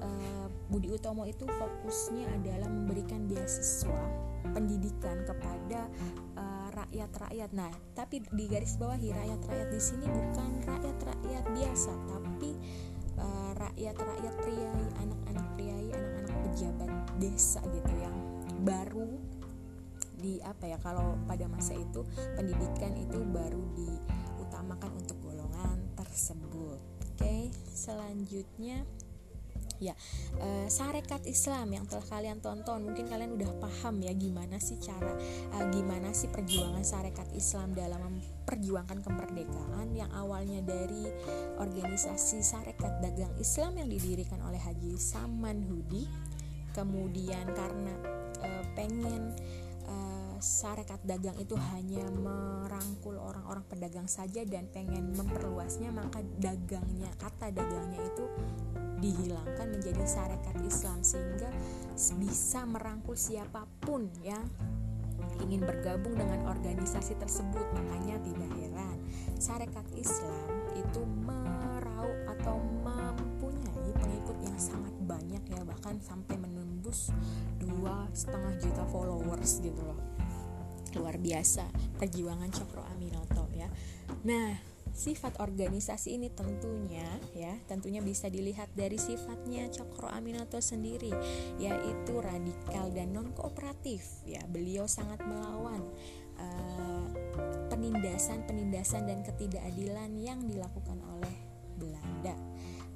Uh, 0.00 0.47
Budi 0.68 0.92
Utomo 0.92 1.25
itu 1.25 1.48
fokusnya 1.48 2.28
adalah 2.28 2.68
memberikan 2.68 3.25
beasiswa 3.25 4.28
pendidikan 4.52 5.25
kepada 5.25 5.88
uh, 6.37 6.68
rakyat-rakyat. 6.72 7.50
Nah, 7.56 7.72
tapi 7.96 8.20
di 8.20 8.44
garis 8.48 8.76
bawahi 8.76 9.12
rakyat-rakyat 9.12 9.68
di 9.72 9.80
sini 9.80 10.06
bukan 10.06 10.50
rakyat-rakyat 10.64 11.44
biasa, 11.56 11.92
tapi 12.08 12.50
uh, 13.16 13.52
rakyat-rakyat 13.56 14.34
priai, 14.44 14.84
anak-anak 15.00 15.46
priai, 15.56 15.88
anak-anak 15.92 16.37
pejabat 16.48 16.90
desa 17.16 17.60
gitu 17.72 17.92
yang 17.98 18.16
baru 18.62 19.08
di 20.18 20.42
apa 20.42 20.66
ya 20.66 20.78
kalau 20.82 21.14
pada 21.30 21.46
masa 21.46 21.78
itu 21.78 22.02
pendidikan 22.34 22.90
itu 22.98 23.22
baru 23.30 23.62
diutamakan 23.78 24.90
untuk 24.98 25.16
golongan 25.22 25.78
tersebut. 25.94 26.82
Oke, 27.14 27.50
selanjutnya 27.70 28.82
ya 29.78 29.94
uh, 30.42 30.66
sarekat 30.66 31.23
Islam 31.26 31.70
yang 31.70 31.85
telah 31.87 32.04
kalian 32.06 32.42
tonton 32.42 32.90
mungkin 32.90 33.06
kalian 33.06 33.38
udah 33.38 33.50
paham 33.62 34.02
ya 34.02 34.12
gimana 34.14 34.58
sih 34.58 34.78
cara 34.78 35.14
uh, 35.54 35.66
gimana 35.70 36.11
sih 36.11 36.30
perjuangan 36.30 36.82
sarekat 36.82 37.30
Islam 37.35 37.75
dalam 37.75 37.99
memperjuangkan 37.99 39.04
kemerdekaan 39.04 39.94
yang 39.94 40.11
awalnya 40.14 40.64
dari 40.64 41.06
organisasi 41.61 42.42
sarekat 42.42 42.99
dagang 43.04 43.32
Islam 43.38 43.78
yang 43.78 43.88
didirikan 43.92 44.40
oleh 44.40 44.58
Haji 44.58 44.97
Saman 44.97 45.62
Hudi. 45.68 46.08
Kemudian 46.73 47.49
karena 47.58 47.94
uh, 48.44 48.64
pengen 48.78 49.35
sarekat 50.38 51.02
dagang 51.02 51.35
itu 51.42 51.58
hanya 51.75 52.06
merangkul 52.14 53.18
orang-orang 53.18 53.66
pedagang 53.66 54.06
saja 54.06 54.47
dan 54.47 54.70
pengen 54.70 55.11
memperluasnya 55.18 55.90
maka 55.90 56.23
dagangnya 56.38 57.11
kata 57.18 57.50
dagangnya 57.50 57.99
itu 58.06 58.25
dihilangkan 58.98 59.66
menjadi 59.72 60.04
sarekat 60.04 60.56
Islam 60.66 61.00
sehingga 61.02 61.50
bisa 62.18 62.66
merangkul 62.66 63.14
siapa 63.18 63.66
pun 63.82 64.10
yang 64.22 64.44
ingin 65.42 65.62
bergabung 65.62 66.14
dengan 66.18 66.50
organisasi 66.50 67.14
tersebut. 67.18 67.66
Makanya 67.74 68.18
tidak 68.22 68.50
heran 68.58 68.98
sarekat 69.38 69.86
Islam 69.94 70.50
itu 70.74 71.02
meraup 71.26 72.18
atau 72.38 72.58
mempunyai 72.82 73.90
pengikut 73.94 74.38
yang 74.42 74.58
sangat 74.58 74.94
banyak 75.06 75.42
ya 75.46 75.62
bahkan 75.62 75.98
sampai 76.02 76.34
menembus 76.38 77.14
dua 77.62 78.10
setengah 78.10 78.54
juta 78.58 78.82
followers 78.90 79.62
gitu 79.62 79.78
loh. 79.78 79.98
Luar 80.98 81.20
biasa 81.20 81.70
perjuangan 82.00 82.50
Cokro 82.50 82.82
Aminoto 82.90 83.46
ya. 83.54 83.70
Nah 84.26 84.67
Sifat 84.92 85.38
organisasi 85.38 86.18
ini 86.18 86.28
tentunya 86.33 87.07
ya, 87.33 87.54
tentunya 87.71 88.02
bisa 88.02 88.26
dilihat 88.26 88.71
dari 88.75 88.99
sifatnya 88.99 89.71
Cokro 89.71 90.11
Aminoto 90.11 90.59
sendiri, 90.59 91.12
yaitu 91.57 92.14
radikal 92.18 92.90
dan 92.90 93.14
non 93.14 93.30
kooperatif. 93.33 94.04
Ya, 94.26 94.42
beliau 94.50 94.90
sangat 94.90 95.23
melawan 95.23 95.83
uh, 96.38 97.07
penindasan-penindasan 97.71 99.07
dan 99.07 99.23
ketidakadilan 99.23 100.11
yang 100.18 100.42
dilakukan 100.45 100.99
oleh 101.16 101.37
Belanda. 101.78 102.35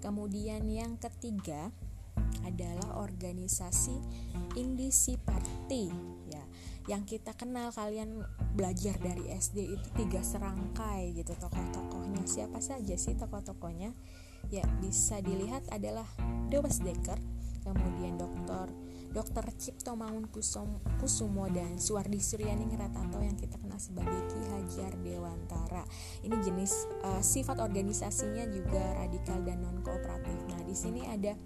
Kemudian 0.03 0.67
yang 0.67 0.99
ketiga 0.99 1.71
adalah 2.43 2.99
organisasi 2.99 3.95
Indisi 4.59 5.15
Party 5.15 5.87
ya 5.91 6.22
yang 6.91 7.07
kita 7.07 7.35
kenal 7.39 7.71
kalian 7.71 8.27
belajar 8.53 8.99
dari 8.99 9.31
SD 9.31 9.79
itu 9.79 9.89
tiga 9.95 10.21
serangkai 10.21 11.15
gitu 11.15 11.35
tokoh-tokohnya 11.39 12.27
siapa 12.27 12.59
saja 12.59 12.95
sih 12.99 13.15
tokoh-tokohnya 13.15 13.95
ya 14.51 14.67
bisa 14.83 15.23
dilihat 15.23 15.63
adalah 15.71 16.07
Dewas 16.51 16.83
Dekker 16.83 17.19
kemudian 17.63 18.19
Dokter 18.19 18.67
Dokter 19.13 19.45
Cipto 19.61 19.93
Mangun 19.93 20.25
Kusumo 20.33 21.45
dan 21.53 21.77
Suwardi 21.77 22.17
Suryaning 22.17 22.73
atau 22.81 23.21
yang 23.21 23.37
kita 23.37 23.61
kenal 23.61 23.77
sebagai 23.77 24.17
Ki 24.33 24.41
Hajar 24.49 24.97
Dewantara. 25.05 25.85
Ini 26.25 26.33
jenis 26.41 26.89
uh, 27.05 27.21
sifat 27.21 27.61
organisasinya 27.61 28.49
juga 28.49 28.81
radikal 29.05 29.45
dan 29.45 29.61
non 29.61 29.85
kooperatif. 29.85 30.33
Nah, 30.49 30.65
di 30.65 30.73
sini 30.73 31.05
ada 31.05 31.37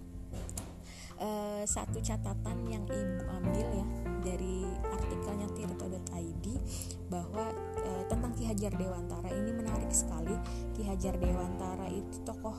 satu 1.67 1.99
catatan 1.99 2.63
yang 2.71 2.87
ibu 2.87 3.27
ambil 3.27 3.67
ya 3.75 3.85
dari 4.23 4.63
artikelnya 4.87 5.51
tirto.id 5.51 6.45
bahwa 7.11 7.51
uh, 7.83 8.03
tentang 8.07 8.31
Ki 8.39 8.47
Hajar 8.47 8.71
Dewantara 8.79 9.27
ini 9.35 9.51
menarik 9.51 9.91
sekali. 9.91 10.31
Ki 10.71 10.87
Hajar 10.87 11.19
Dewantara 11.19 11.91
itu 11.91 12.23
tokoh 12.23 12.55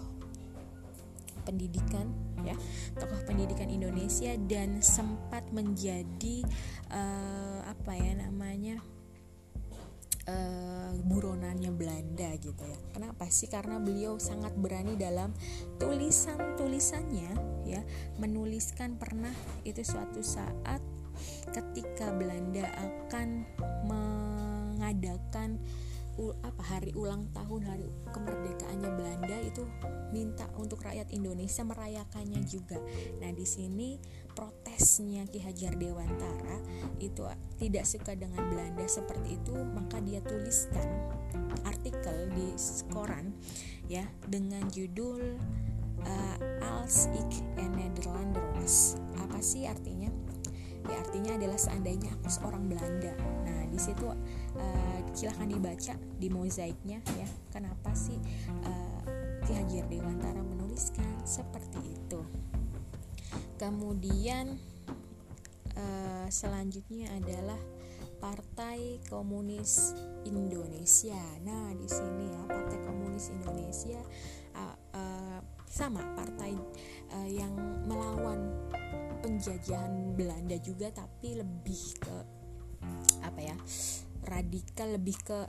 pendidikan 1.49 2.13
ya 2.45 2.53
tokoh 3.01 3.25
pendidikan 3.25 3.73
Indonesia 3.73 4.37
dan 4.45 4.85
sempat 4.85 5.49
menjadi 5.49 6.45
uh, 6.93 7.65
apa 7.65 7.97
ya 7.97 8.13
namanya 8.21 8.77
uh, 10.89 11.01
buronannya 11.05 11.71
Belanda 11.73 12.33
gitu 12.41 12.65
ya. 12.65 12.79
Kenapa 12.97 13.29
sih? 13.29 13.47
Karena 13.53 13.77
beliau 13.77 14.17
sangat 14.17 14.57
berani 14.57 14.97
dalam 14.97 15.37
tulisan-tulisannya 15.77 17.31
ya, 17.69 17.83
menuliskan 18.17 18.97
pernah 18.97 19.33
itu 19.69 19.85
suatu 19.85 20.25
saat 20.25 20.81
ketika 21.51 22.15
Belanda 22.15 22.65
akan 22.79 23.45
mengadakan 23.85 25.59
apa 26.43 26.63
hari 26.67 26.91
ulang 26.99 27.31
tahun 27.31 27.63
hari 27.63 27.89
kemerdekaannya 28.11 28.91
Belanda 28.99 29.37
itu 29.39 29.63
minta 30.11 30.51
untuk 30.59 30.83
rakyat 30.83 31.15
Indonesia 31.15 31.63
merayakannya 31.63 32.43
juga. 32.43 32.83
Nah, 33.23 33.31
di 33.31 33.47
sini 33.47 34.03
protesnya 34.35 35.27
Ki 35.31 35.39
Hajar 35.43 35.79
Dewantara 35.79 36.59
itu 36.99 37.23
tidak 37.63 37.85
suka 37.87 38.19
dengan 38.19 38.43
Belanda 38.51 38.87
seperti 38.87 39.39
itu 39.39 39.55
maka 39.55 39.99
dia 40.03 40.23
tuliskan 40.23 40.87
artikel 41.67 42.31
di 42.35 42.55
koran 42.91 43.35
ya 43.91 44.07
dengan 44.27 44.67
judul 44.71 45.39
uh, 46.07 46.39
Als 46.63 47.11
ik 47.13 47.45
en 47.61 47.75
Nederlanders 47.77 48.97
apa 49.19 49.43
sih 49.45 49.69
artinya? 49.69 50.09
Ya 50.89 50.97
artinya 51.05 51.37
adalah 51.37 51.61
seandainya 51.61 52.09
aku 52.17 52.33
seorang 52.33 52.65
Belanda 52.65 53.13
di 53.79 53.95
situ 53.95 54.11
uh, 54.11 54.99
silahkan 55.15 55.47
dibaca 55.47 55.95
di 56.19 56.27
mozaiknya 56.27 56.99
ya 57.15 57.29
kenapa 57.55 57.95
sih 57.95 58.19
uh, 58.67 59.01
Ki 59.47 59.55
Hajar 59.55 59.87
Dewantara 59.87 60.43
menuliskan 60.43 61.07
seperti 61.23 61.79
itu 61.95 62.21
kemudian 63.55 64.59
uh, 65.79 66.27
selanjutnya 66.27 67.15
adalah 67.15 67.59
Partai 68.19 68.99
Komunis 69.07 69.95
Indonesia. 70.27 71.23
Nah, 71.47 71.71
di 71.71 71.87
sini 71.87 72.27
ya 72.27 72.43
Partai 72.51 72.83
Komunis 72.83 73.31
Indonesia 73.31 74.03
uh, 74.59 74.75
uh, 74.75 75.39
sama 75.71 76.03
partai 76.19 76.51
uh, 77.15 77.29
yang 77.31 77.55
melawan 77.87 78.59
penjajahan 79.23 80.19
Belanda 80.19 80.59
juga 80.59 80.91
tapi 80.91 81.39
lebih 81.39 81.83
ke 82.03 82.38
apa 83.25 83.41
ya? 83.41 83.57
radikal 84.29 84.93
lebih 84.93 85.17
ke 85.25 85.41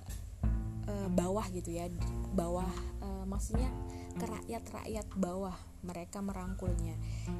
uh, 0.87 1.09
bawah 1.11 1.45
gitu 1.51 1.75
ya. 1.75 1.91
Bawah 2.31 2.69
uh, 3.03 3.23
maksudnya 3.27 3.67
ke 4.15 4.25
rakyat-rakyat 4.25 5.07
bawah 5.15 5.55
mereka 5.83 6.19
merangkulnya. 6.19 6.95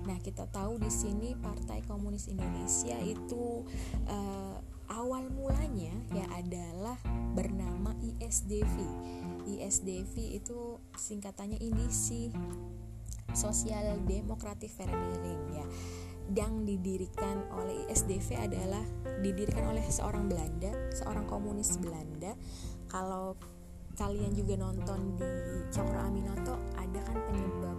Nah, 0.08 0.20
kita 0.24 0.48
tahu 0.48 0.80
di 0.80 0.88
sini 0.88 1.36
Partai 1.36 1.84
Komunis 1.84 2.32
Indonesia 2.32 2.96
itu 3.04 3.68
uh, 4.08 4.56
awal 4.90 5.28
mulanya 5.30 5.94
ya 6.16 6.26
adalah 6.36 6.98
bernama 7.36 7.94
ISDV. 8.00 8.76
ISDV 9.50 10.40
itu 10.40 10.80
singkatannya 10.96 11.60
Indisi 11.60 12.32
Sosial 13.36 14.02
Demokratik 14.08 14.74
Vereniging 14.74 15.44
ya. 15.54 15.66
Yang 16.30 16.54
didirikan 16.66 17.50
oleh 17.58 17.90
ISDV 17.90 18.38
adalah 18.38 18.86
didirikan 19.20 19.66
oleh 19.70 19.84
seorang 19.90 20.30
Belanda, 20.30 20.72
seorang 20.94 21.26
komunis 21.26 21.76
Belanda. 21.82 22.38
Kalau 22.90 23.34
kalian 24.00 24.32
juga 24.32 24.56
nonton 24.56 25.20
di 25.20 25.28
Cokro 25.76 26.00
Aminoto 26.00 26.56
ada 26.80 27.00
kan 27.04 27.20
penyebab 27.28 27.78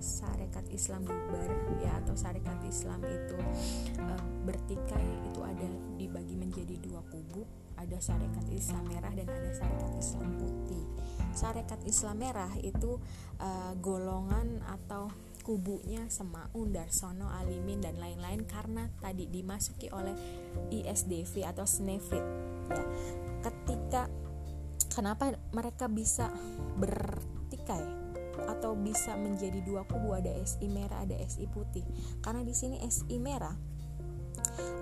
Sarekat 0.00 0.64
Islam 0.72 1.04
bubar 1.04 1.48
ya 1.80 1.96
atau 2.04 2.16
Sarekat 2.16 2.60
Islam 2.64 3.00
itu 3.04 3.36
uh, 4.00 4.24
bertikai 4.48 5.08
itu 5.28 5.40
ada 5.40 5.68
dibagi 5.96 6.36
menjadi 6.36 6.76
dua 6.80 7.04
kubu 7.08 7.44
ada 7.76 7.96
Sarekat 8.00 8.48
Islam 8.52 8.84
merah 8.88 9.12
dan 9.16 9.28
ada 9.28 9.50
Sarekat 9.52 9.92
Islam 9.96 10.30
putih 10.40 10.84
Sarekat 11.32 11.80
Islam 11.84 12.16
merah 12.20 12.52
itu 12.60 13.00
uh, 13.40 13.72
golongan 13.80 14.60
atau 14.68 15.08
kubunya 15.50 16.06
Semaun, 16.06 16.70
Darsono, 16.70 17.26
Alimin 17.26 17.82
dan 17.82 17.98
lain-lain 17.98 18.46
karena 18.46 18.86
tadi 19.02 19.26
dimasuki 19.26 19.90
oleh 19.90 20.14
ISDV 20.70 21.42
atau 21.42 21.66
Snefrit 21.66 22.22
ya. 22.70 22.84
Ketika 23.42 24.06
kenapa 24.94 25.34
mereka 25.50 25.90
bisa 25.90 26.30
bertikai 26.78 27.82
atau 28.46 28.78
bisa 28.78 29.18
menjadi 29.18 29.58
dua 29.66 29.82
kubu 29.90 30.14
ada 30.14 30.30
SI 30.38 30.70
merah 30.70 31.02
ada 31.02 31.18
SI 31.26 31.50
putih 31.50 31.82
karena 32.22 32.46
di 32.46 32.54
sini 32.54 32.78
SI 32.86 33.18
merah 33.18 33.58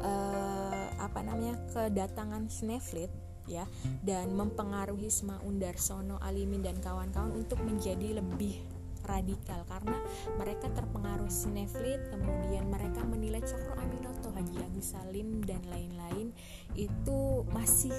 eh, 0.04 0.87
apa 1.00 1.20
namanya 1.24 1.57
kedatangan 1.72 2.52
Snefrit 2.52 3.09
ya 3.48 3.64
dan 4.04 4.37
mempengaruhi 4.37 5.09
Semaun 5.09 5.57
Darsono 5.57 6.20
Alimin 6.20 6.61
dan 6.61 6.76
kawan-kawan 6.85 7.33
untuk 7.33 7.57
menjadi 7.64 8.20
lebih 8.20 8.78
radikal 9.09 9.64
karena 9.64 9.97
mereka 10.37 10.68
terpengaruh 10.77 11.33
sineflit 11.33 11.99
kemudian 12.12 12.68
mereka 12.68 13.01
menilai 13.09 13.40
Cokro 13.40 13.75
Aminoto 13.81 14.29
Haji 14.37 14.61
Agus 14.61 14.92
Salim 14.92 15.40
dan 15.49 15.64
lain-lain 15.73 16.37
itu 16.77 17.42
masih 17.51 17.94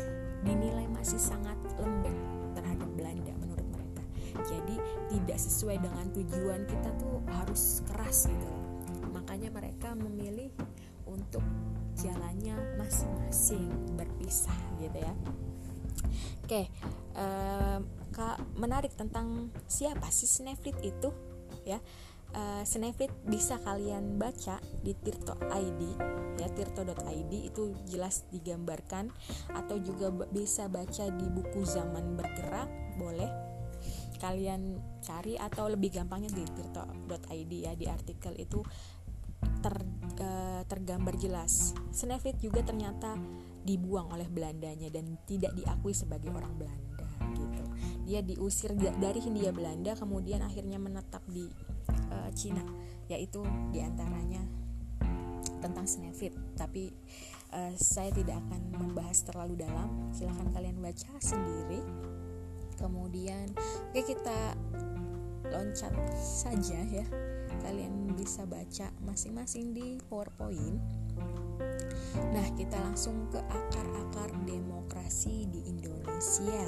dinilai 0.45 0.85
masih 0.93 1.17
sangat 1.17 1.57
lembek 1.81 2.13
terhadap 2.53 2.89
Belanda 2.93 3.33
menurut 3.41 3.67
mereka. 3.73 4.03
Jadi 4.45 4.77
tidak 5.09 5.39
sesuai 5.41 5.81
dengan 5.81 6.05
tujuan 6.13 6.61
kita 6.69 6.89
tuh 7.01 7.19
harus 7.33 7.81
keras 7.89 8.29
gitu 8.29 8.59
makanya 9.09 9.49
mereka 9.49 9.97
memilih 9.97 10.53
untuk 11.09 11.43
jalannya 11.97 12.55
masing-masing 12.77 13.67
berpisah 13.97 14.55
gitu 14.77 14.97
ya. 15.01 15.13
Oke 16.45 16.69
um, 17.17 17.98
Menarik 18.59 18.93
tentang 18.95 19.53
siapa 19.65 20.07
sih 20.11 20.27
Snefrit 20.27 20.77
itu 20.83 21.09
ya. 21.63 21.79
Uh, 22.29 22.61
Snefrit 22.61 23.09
bisa 23.25 23.57
kalian 23.65 24.21
baca 24.21 24.61
di 24.85 24.93
Tirto 24.93 25.33
ID 25.49 25.81
ya. 26.37 26.47
Tirto.id 26.53 27.33
itu 27.33 27.73
jelas 27.89 28.29
digambarkan 28.29 29.09
atau 29.51 29.81
juga 29.81 30.13
bisa 30.29 30.69
baca 30.69 31.09
di 31.09 31.27
buku 31.27 31.61
zaman 31.65 32.15
bergerak 32.15 32.69
boleh 33.01 33.49
kalian 34.19 34.83
cari 34.99 35.39
atau 35.39 35.71
lebih 35.71 35.95
gampangnya 35.95 36.27
di 36.35 36.43
tirto.id 36.43 37.51
ya 37.55 37.71
di 37.79 37.87
artikel 37.87 38.35
itu 38.35 38.59
ter, 39.63 39.79
uh, 40.19 40.61
tergambar 40.67 41.15
jelas. 41.15 41.71
Snefrit 41.95 42.35
juga 42.43 42.59
ternyata 42.61 43.15
dibuang 43.63 44.11
oleh 44.11 44.27
Belandanya 44.27 44.91
dan 44.91 45.15
tidak 45.23 45.55
diakui 45.55 45.95
sebagai 45.95 46.31
orang 46.35 46.51
Belanda 46.59 47.07
gitu 47.35 47.68
dia 48.09 48.25
diusir 48.25 48.73
dari 48.73 49.21
Hindia 49.21 49.53
Belanda 49.53 49.93
kemudian 49.93 50.41
akhirnya 50.41 50.81
menetap 50.81 51.21
di 51.29 51.45
uh, 52.09 52.29
Cina. 52.33 52.65
Yaitu 53.05 53.45
di 53.69 53.85
antaranya 53.85 54.41
tentang 55.61 55.85
Snefit 55.85 56.33
tapi 56.57 56.89
uh, 57.53 57.73
saya 57.77 58.09
tidak 58.09 58.41
akan 58.49 58.61
membahas 58.73 59.21
terlalu 59.29 59.61
dalam. 59.61 60.09
Silahkan 60.09 60.49
kalian 60.49 60.81
baca 60.81 61.13
sendiri. 61.21 61.85
Kemudian 62.81 63.53
oke 63.93 64.01
kita 64.01 64.57
loncat 65.53 65.93
saja 66.17 66.81
ya. 66.89 67.05
Kalian 67.61 68.17
bisa 68.17 68.41
baca 68.49 68.89
masing-masing 69.05 69.77
di 69.77 70.01
PowerPoint. 70.09 70.81
Nah, 72.33 72.47
kita 72.57 72.79
langsung 72.79 73.29
ke 73.29 73.37
akar-akar 73.37 74.31
demokrasi 74.47 75.45
di 75.51 75.61
Indonesia. 75.69 76.63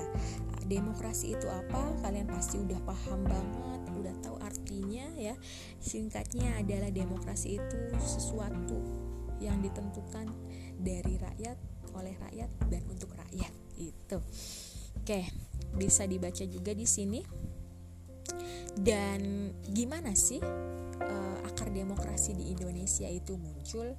Demokrasi 0.71 1.35
itu 1.35 1.51
apa? 1.51 1.99
Kalian 1.99 2.31
pasti 2.31 2.55
udah 2.55 2.79
paham 2.87 3.27
banget, 3.27 3.81
udah 3.91 4.15
tahu 4.23 4.39
artinya 4.39 5.03
ya. 5.19 5.35
Singkatnya 5.83 6.55
adalah 6.63 6.87
demokrasi 6.87 7.59
itu 7.59 7.79
sesuatu 7.99 8.79
yang 9.43 9.59
ditentukan 9.59 10.31
dari 10.79 11.19
rakyat, 11.19 11.59
oleh 11.91 12.15
rakyat 12.15 12.47
dan 12.71 12.87
untuk 12.87 13.11
rakyat. 13.19 13.51
Itu. 13.75 14.23
Oke, 15.03 15.27
bisa 15.75 16.07
dibaca 16.07 16.47
juga 16.47 16.71
di 16.71 16.87
sini. 16.87 17.19
Dan 18.71 19.51
gimana 19.67 20.15
sih 20.15 20.39
uh, 20.39 21.37
akar 21.43 21.67
demokrasi 21.75 22.31
di 22.31 22.55
Indonesia 22.55 23.11
itu 23.11 23.35
muncul? 23.35 23.91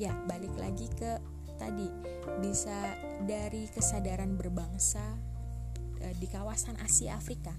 ya 0.00 0.16
balik 0.24 0.56
lagi 0.56 0.88
ke 0.96 1.20
tadi 1.60 1.84
bisa 2.40 2.96
dari 3.28 3.68
kesadaran 3.68 4.32
berbangsa 4.32 5.12
e, 6.00 6.16
di 6.18 6.26
kawasan 6.26 6.80
Asia 6.80 7.16
Afrika. 7.16 7.52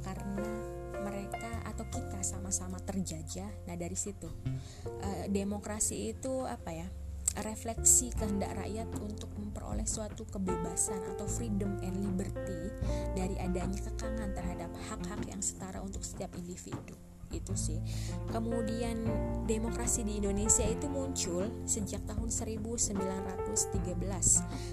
Karena 0.00 0.48
mereka 1.00 1.64
atau 1.68 1.84
kita 1.88 2.24
sama-sama 2.24 2.80
terjajah. 2.80 3.68
Nah 3.68 3.76
dari 3.76 3.98
situ 3.98 4.30
e, 4.86 5.28
demokrasi 5.28 6.16
itu 6.16 6.46
apa 6.46 6.70
ya? 6.72 6.88
Refleksi 7.46 8.10
kehendak 8.10 8.58
rakyat 8.58 8.90
untuk 8.98 9.30
memperoleh 9.38 9.86
suatu 9.86 10.26
kebebasan 10.26 10.98
atau 11.14 11.30
freedom 11.30 11.78
and 11.78 12.02
liberty 12.02 12.74
dari 13.14 13.38
adanya 13.38 13.78
kekangan 13.86 14.34
terhadap 14.34 14.70
hak-hak 14.90 15.22
yang 15.30 15.38
setara 15.38 15.78
untuk 15.78 16.02
setiap 16.02 16.34
individu 16.34 17.09
itu 17.30 17.54
sih. 17.54 17.78
Kemudian 18.30 19.06
demokrasi 19.46 20.06
di 20.06 20.22
Indonesia 20.22 20.62
itu 20.66 20.86
muncul 20.86 21.50
sejak 21.66 22.02
tahun 22.06 22.30
1913 22.30 23.50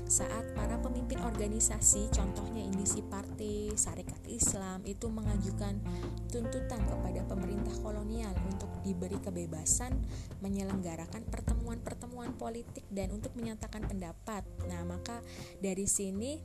saat 0.06 0.46
para 0.54 0.78
pemimpin 0.82 1.18
organisasi 1.22 2.14
contohnya 2.14 2.62
Indisi 2.62 3.02
Partai 3.02 3.74
Sarekat 3.74 4.22
Islam 4.30 4.86
itu 4.86 5.10
mengajukan 5.10 5.82
tuntutan 6.30 6.82
kepada 6.86 7.26
pemerintah 7.26 7.74
kolonial 7.82 8.34
untuk 8.46 8.70
diberi 8.86 9.18
kebebasan 9.18 9.98
menyelenggarakan 10.46 11.26
pertemuan-pertemuan 11.28 12.38
politik 12.38 12.86
dan 12.94 13.12
untuk 13.12 13.34
menyatakan 13.34 13.86
pendapat. 13.86 14.46
Nah 14.70 14.86
maka 14.86 15.20
dari 15.58 15.90
sini 15.90 16.38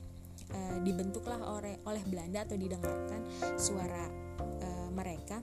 e, 0.51 0.61
dibentuklah 0.81 1.40
oleh 1.85 2.03
Belanda 2.09 2.48
atau 2.48 2.57
didengarkan 2.57 3.20
suara 3.61 4.09
e, 4.61 4.68
mereka 4.90 5.40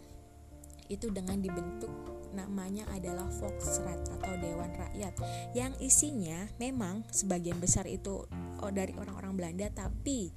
itu 0.89 1.13
dengan 1.13 1.39
dibentuk 1.39 1.89
namanya 2.33 2.85
adalah 2.93 3.25
Volksrat 3.41 4.05
atau 4.19 4.33
Dewan 4.37 4.69
Rakyat 4.73 5.13
yang 5.57 5.73
isinya 5.81 6.45
memang 6.61 7.01
sebagian 7.09 7.57
besar 7.57 7.89
itu 7.89 8.25
oh, 8.61 8.71
dari 8.73 8.93
orang-orang 8.93 9.33
Belanda 9.33 9.67
tapi 9.73 10.29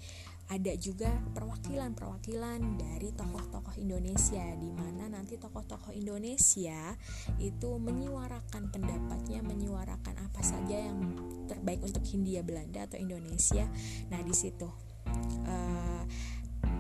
ada 0.53 0.77
juga 0.77 1.09
perwakilan-perwakilan 1.33 2.77
dari 2.77 3.09
tokoh-tokoh 3.17 3.73
Indonesia 3.81 4.45
di 4.61 4.69
mana 4.69 5.09
nanti 5.09 5.41
tokoh-tokoh 5.41 5.97
Indonesia 5.97 6.93
itu 7.41 7.71
menyuarakan 7.81 8.69
pendapatnya, 8.69 9.41
menyuarakan 9.41 10.13
apa 10.21 10.41
saja 10.45 10.77
yang 10.77 11.17
terbaik 11.49 11.81
untuk 11.81 12.05
Hindia 12.05 12.45
Belanda 12.45 12.85
atau 12.85 13.01
Indonesia. 13.01 13.65
Nah, 14.13 14.21
di 14.21 14.35
situ 14.37 14.69
uh, 15.49 16.05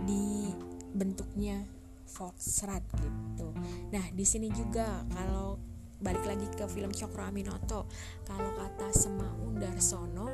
dibentuknya 0.04 1.64
Foxrat 2.12 2.84
gitu. 3.00 3.48
Nah, 3.88 4.04
di 4.12 4.24
sini 4.28 4.52
juga 4.52 5.00
kalau 5.16 5.56
balik 6.02 6.26
lagi 6.26 6.46
ke 6.52 6.66
film 6.66 6.90
Cokro 6.90 7.24
Aminoto, 7.24 7.86
kalau 8.26 8.50
kata 8.58 8.90
Semaun 8.90 9.54
Darsono, 9.56 10.26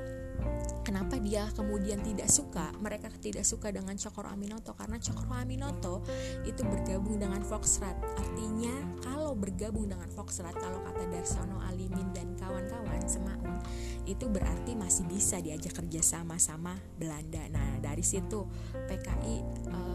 kenapa 0.83 1.21
dia 1.21 1.45
kemudian 1.53 2.01
tidak 2.01 2.33
suka? 2.33 2.73
Mereka 2.81 3.12
tidak 3.21 3.45
suka 3.45 3.69
dengan 3.69 3.95
Cokro 3.95 4.27
Aminoto 4.33 4.73
karena 4.73 4.97
Cokro 4.97 5.37
Aminoto 5.37 6.03
itu 6.49 6.64
bergabung 6.64 7.21
dengan 7.21 7.45
Foxrat. 7.45 7.95
Artinya, 8.17 8.73
kalau 9.05 9.37
bergabung 9.37 9.93
dengan 9.93 10.09
Foxrat, 10.09 10.57
kalau 10.57 10.81
kata 10.88 11.05
Darsono, 11.12 11.61
Alimin 11.69 12.17
dan 12.17 12.33
kawan-kawan 12.41 13.05
Semaun, 13.05 13.61
itu 14.09 14.25
berarti 14.25 14.73
masih 14.73 15.05
bisa 15.05 15.37
diajak 15.45 15.77
kerja 15.77 16.01
sama-sama 16.01 16.81
Belanda. 16.97 17.45
Nah, 17.53 17.77
dari 17.85 18.01
situ 18.01 18.49
PKI 18.88 19.37
uh, 19.69 19.88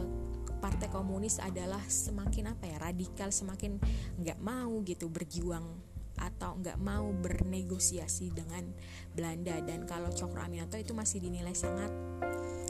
partai 0.63 0.87
komunis 0.87 1.43
adalah 1.43 1.83
semakin 1.83 2.55
apa 2.55 2.63
ya 2.71 2.79
radikal 2.79 3.35
semakin 3.35 3.83
nggak 4.23 4.39
mau 4.39 4.79
gitu 4.87 5.11
berjuang 5.11 5.67
atau 6.15 6.55
nggak 6.55 6.79
mau 6.79 7.11
bernegosiasi 7.11 8.31
dengan 8.31 8.63
Belanda. 9.11 9.59
Dan 9.59 9.83
kalau 9.83 10.07
Cokro 10.15 10.39
Aminoto 10.39 10.79
itu 10.79 10.95
masih 10.95 11.19
dinilai 11.19 11.51
sangat 11.51 11.91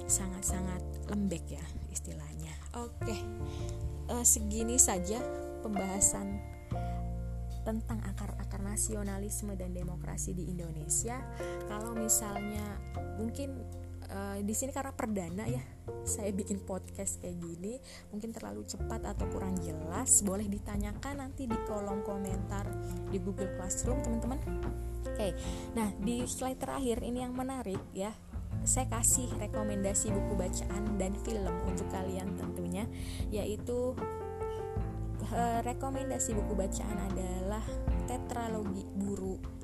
sangat 0.10 0.42
sangat 0.42 0.82
lembek 1.06 1.46
ya 1.54 1.66
istilahnya. 1.94 2.58
Oke 2.74 3.14
uh, 4.10 4.26
segini 4.26 4.82
saja 4.82 5.22
pembahasan 5.62 6.42
tentang 7.64 8.04
akar-akar 8.04 8.60
nasionalisme 8.60 9.56
dan 9.56 9.72
demokrasi 9.72 10.36
di 10.36 10.52
Indonesia. 10.52 11.24
Kalau 11.72 11.96
misalnya 11.96 12.76
mungkin 13.16 13.56
uh, 14.14 14.38
di 14.40 14.54
sini 14.54 14.72
karena 14.72 14.94
perdana 14.94 15.44
ya 15.50 15.62
saya 16.08 16.32
bikin 16.32 16.64
podcast 16.64 17.20
kayak 17.20 17.42
gini 17.42 17.82
mungkin 18.14 18.32
terlalu 18.32 18.64
cepat 18.64 19.04
atau 19.04 19.26
kurang 19.34 19.58
jelas 19.60 20.24
boleh 20.24 20.48
ditanyakan 20.48 21.20
nanti 21.20 21.50
di 21.50 21.58
kolom 21.68 22.06
komentar 22.06 22.70
di 23.10 23.18
Google 23.20 23.52
Classroom 23.58 24.00
teman-teman 24.06 24.40
oke 25.04 25.12
okay. 25.12 25.36
nah 25.74 25.90
di 26.00 26.24
slide 26.24 26.62
terakhir 26.62 27.04
ini 27.04 27.26
yang 27.26 27.34
menarik 27.36 27.82
ya 27.92 28.14
saya 28.64 28.88
kasih 28.88 29.28
rekomendasi 29.42 30.14
buku 30.14 30.40
bacaan 30.40 30.96
dan 30.96 31.12
film 31.28 31.56
untuk 31.68 31.90
kalian 31.92 32.32
tentunya 32.40 32.88
yaitu 33.28 33.92
uh, 35.34 35.60
rekomendasi 35.68 36.32
buku 36.38 36.54
bacaan 36.56 36.98
adalah 37.12 37.66
tetralogi 38.08 38.88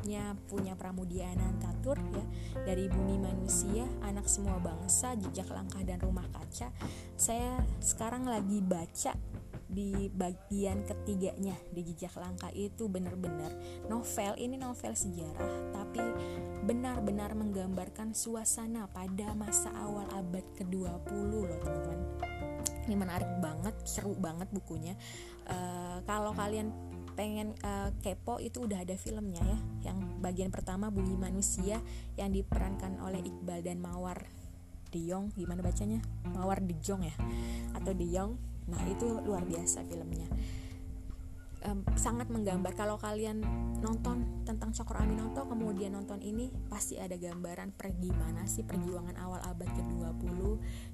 burunya 0.09 0.33
punya 0.49 0.73
Pramudia 0.73 1.29
Anantatur 1.37 2.01
ya. 2.01 2.25
Dari 2.65 2.89
Bumi 2.89 3.21
Manusia, 3.21 3.85
Anak 4.01 4.25
Semua 4.25 4.57
Bangsa, 4.57 5.13
Jejak 5.13 5.53
Langkah 5.53 5.85
dan 5.85 6.01
Rumah 6.01 6.25
Kaca. 6.33 6.73
Saya 7.13 7.61
sekarang 7.77 8.25
lagi 8.25 8.57
baca 8.57 9.13
di 9.69 10.09
bagian 10.09 10.81
ketiganya 10.81 11.53
di 11.69 11.85
jejak 11.85 12.17
langkah 12.17 12.49
itu 12.57 12.89
benar-benar. 12.89 13.53
Novel 13.85 14.33
ini 14.41 14.57
novel 14.57 14.97
sejarah 14.97 15.77
tapi 15.77 16.01
benar-benar 16.65 17.37
menggambarkan 17.37 18.17
suasana 18.17 18.89
pada 18.89 19.37
masa 19.37 19.69
awal 19.77 20.09
abad 20.09 20.41
ke-20 20.57 21.21
loh 21.21 21.53
teman-teman. 21.61 22.01
Ini 22.89 22.97
menarik 22.97 23.29
banget 23.45 23.77
seru 23.85 24.17
banget 24.17 24.49
bukunya. 24.49 24.97
Uh, 25.45 26.01
kalau 26.09 26.33
kalian 26.33 26.73
pengen 27.19 27.51
uh, 27.67 27.91
kepo 27.99 28.39
itu 28.39 28.63
udah 28.63 28.87
ada 28.87 28.95
filmnya 28.95 29.43
ya 29.43 29.91
yang 29.91 30.23
bagian 30.23 30.55
pertama 30.55 30.87
Bumi 30.87 31.19
Manusia 31.19 31.83
yang 32.15 32.31
diperankan 32.31 33.03
oleh 33.03 33.19
Iqbal 33.19 33.59
dan 33.59 33.83
Mawar 33.83 34.23
Diong 34.87 35.35
gimana 35.35 35.59
bacanya? 35.59 35.99
Mawar 36.31 36.63
Dijong 36.63 37.03
ya? 37.03 37.15
Atau 37.75 37.91
Diong 37.91 38.39
nah 38.71 38.79
itu 38.87 39.05
luar 39.25 39.43
biasa 39.43 39.83
filmnya. 39.83 40.29
Um, 41.59 41.83
sangat 41.99 42.31
menggambar. 42.31 42.71
Kalau 42.71 42.95
kalian 42.95 43.43
nonton 43.83 44.47
tentang 44.47 44.71
Cokro 44.71 45.03
Aminoto 45.03 45.43
kemudian 45.43 45.91
nonton 45.91 46.23
ini 46.23 46.47
pasti 46.71 46.95
ada 46.95 47.19
gambaran 47.19 47.75
per 47.75 47.99
gimana 47.99 48.47
sih 48.47 48.63
perjuangan 48.63 49.19
awal 49.19 49.43
abad 49.43 49.67
ke-20 49.67 50.39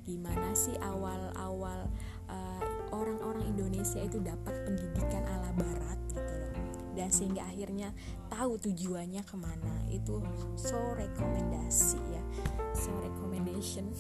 gimana 0.09 0.57
sih 0.57 0.73
awal-awal 0.81 1.85
uh, 2.29 2.63
orang-orang 2.93 3.45
Indonesia 3.51 3.99
itu 4.01 4.21
dapat 4.21 4.53
pendidikan 4.65 5.23
ala 5.25 5.51
barat 5.55 5.99
gitu 6.11 6.33
loh. 6.33 6.53
Dan 6.95 7.09
sehingga 7.11 7.43
akhirnya 7.43 7.91
tahu 8.31 8.55
tujuannya 8.59 9.23
ke 9.27 9.35
mana. 9.35 9.75
Itu 9.91 10.23
so 10.55 10.77
rekomendasi 10.95 11.99
ya. 12.13 12.23
So 12.71 12.91
recommendation. 13.03 13.91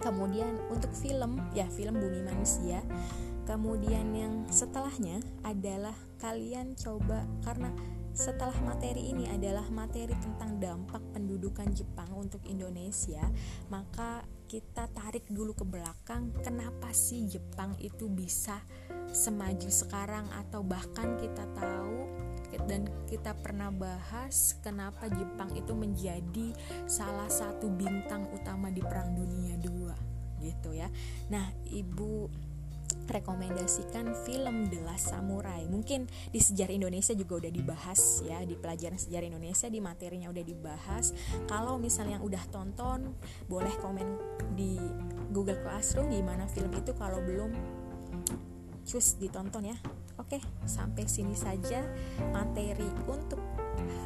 Kemudian 0.00 0.58
untuk 0.68 0.92
film 0.96 1.40
ya 1.52 1.68
film 1.72 2.00
Bumi 2.00 2.24
Manusia. 2.24 2.80
Kemudian 3.44 4.16
yang 4.16 4.48
setelahnya 4.48 5.20
adalah 5.44 5.92
kalian 6.16 6.72
coba 6.80 7.28
karena 7.44 7.68
setelah 8.14 8.54
materi 8.62 9.10
ini 9.10 9.26
adalah 9.26 9.66
materi 9.74 10.14
tentang 10.22 10.62
dampak 10.62 11.02
pendudukan 11.10 11.66
Jepang 11.74 12.14
untuk 12.14 12.46
Indonesia 12.46 13.26
maka 13.74 14.22
kita 14.46 14.86
tarik 14.92 15.24
dulu 15.32 15.56
ke 15.56 15.64
belakang 15.64 16.30
kenapa 16.44 16.92
sih 16.92 17.24
Jepang 17.26 17.74
itu 17.80 18.06
bisa 18.06 18.60
semaju 19.10 19.70
sekarang 19.70 20.26
atau 20.32 20.60
bahkan 20.60 21.16
kita 21.16 21.46
tahu 21.56 22.06
dan 22.70 22.86
kita 23.10 23.34
pernah 23.34 23.74
bahas 23.74 24.54
kenapa 24.62 25.10
Jepang 25.10 25.50
itu 25.58 25.74
menjadi 25.74 26.54
salah 26.86 27.26
satu 27.26 27.66
bintang 27.70 28.30
utama 28.30 28.70
di 28.70 28.80
Perang 28.80 29.10
Dunia 29.14 29.58
II 29.58 29.90
gitu 30.44 30.76
ya. 30.76 30.86
Nah, 31.32 31.50
Ibu 31.66 32.28
rekomendasikan 33.08 34.12
film 34.24 34.68
The 34.68 34.80
Last 34.84 35.12
Samurai. 35.12 35.64
Mungkin 35.68 36.06
di 36.30 36.40
sejarah 36.40 36.74
Indonesia 36.74 37.12
juga 37.16 37.44
udah 37.44 37.52
dibahas 37.52 38.24
ya 38.24 38.40
di 38.44 38.54
pelajaran 38.56 38.98
sejarah 38.98 39.26
Indonesia 39.30 39.66
di 39.68 39.80
materinya 39.80 40.28
udah 40.30 40.44
dibahas. 40.44 41.12
Kalau 41.48 41.76
misalnya 41.80 42.20
yang 42.20 42.24
udah 42.26 42.44
tonton, 42.52 43.16
boleh 43.48 43.74
komen 43.80 44.06
di 44.54 44.78
Google 45.32 45.58
Classroom 45.64 46.12
gimana 46.12 46.46
film 46.46 46.70
itu 46.76 46.92
kalau 46.94 47.18
belum 47.24 47.50
cus 48.84 49.16
ditonton 49.18 49.72
ya. 49.72 49.76
Oke, 50.20 50.38
sampai 50.62 51.10
sini 51.10 51.34
saja 51.34 51.82
materi 52.30 52.86
untuk 53.10 53.42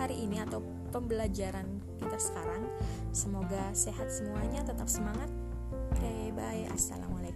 hari 0.01 0.25
ini 0.25 0.41
atau 0.41 0.65
pembelajaran 0.89 1.85
kita 2.01 2.17
sekarang. 2.17 2.65
Semoga 3.13 3.75
sehat 3.77 4.09
semuanya, 4.09 4.65
tetap 4.65 4.89
semangat. 4.89 5.29
Oke, 5.93 6.33
bye. 6.33 6.65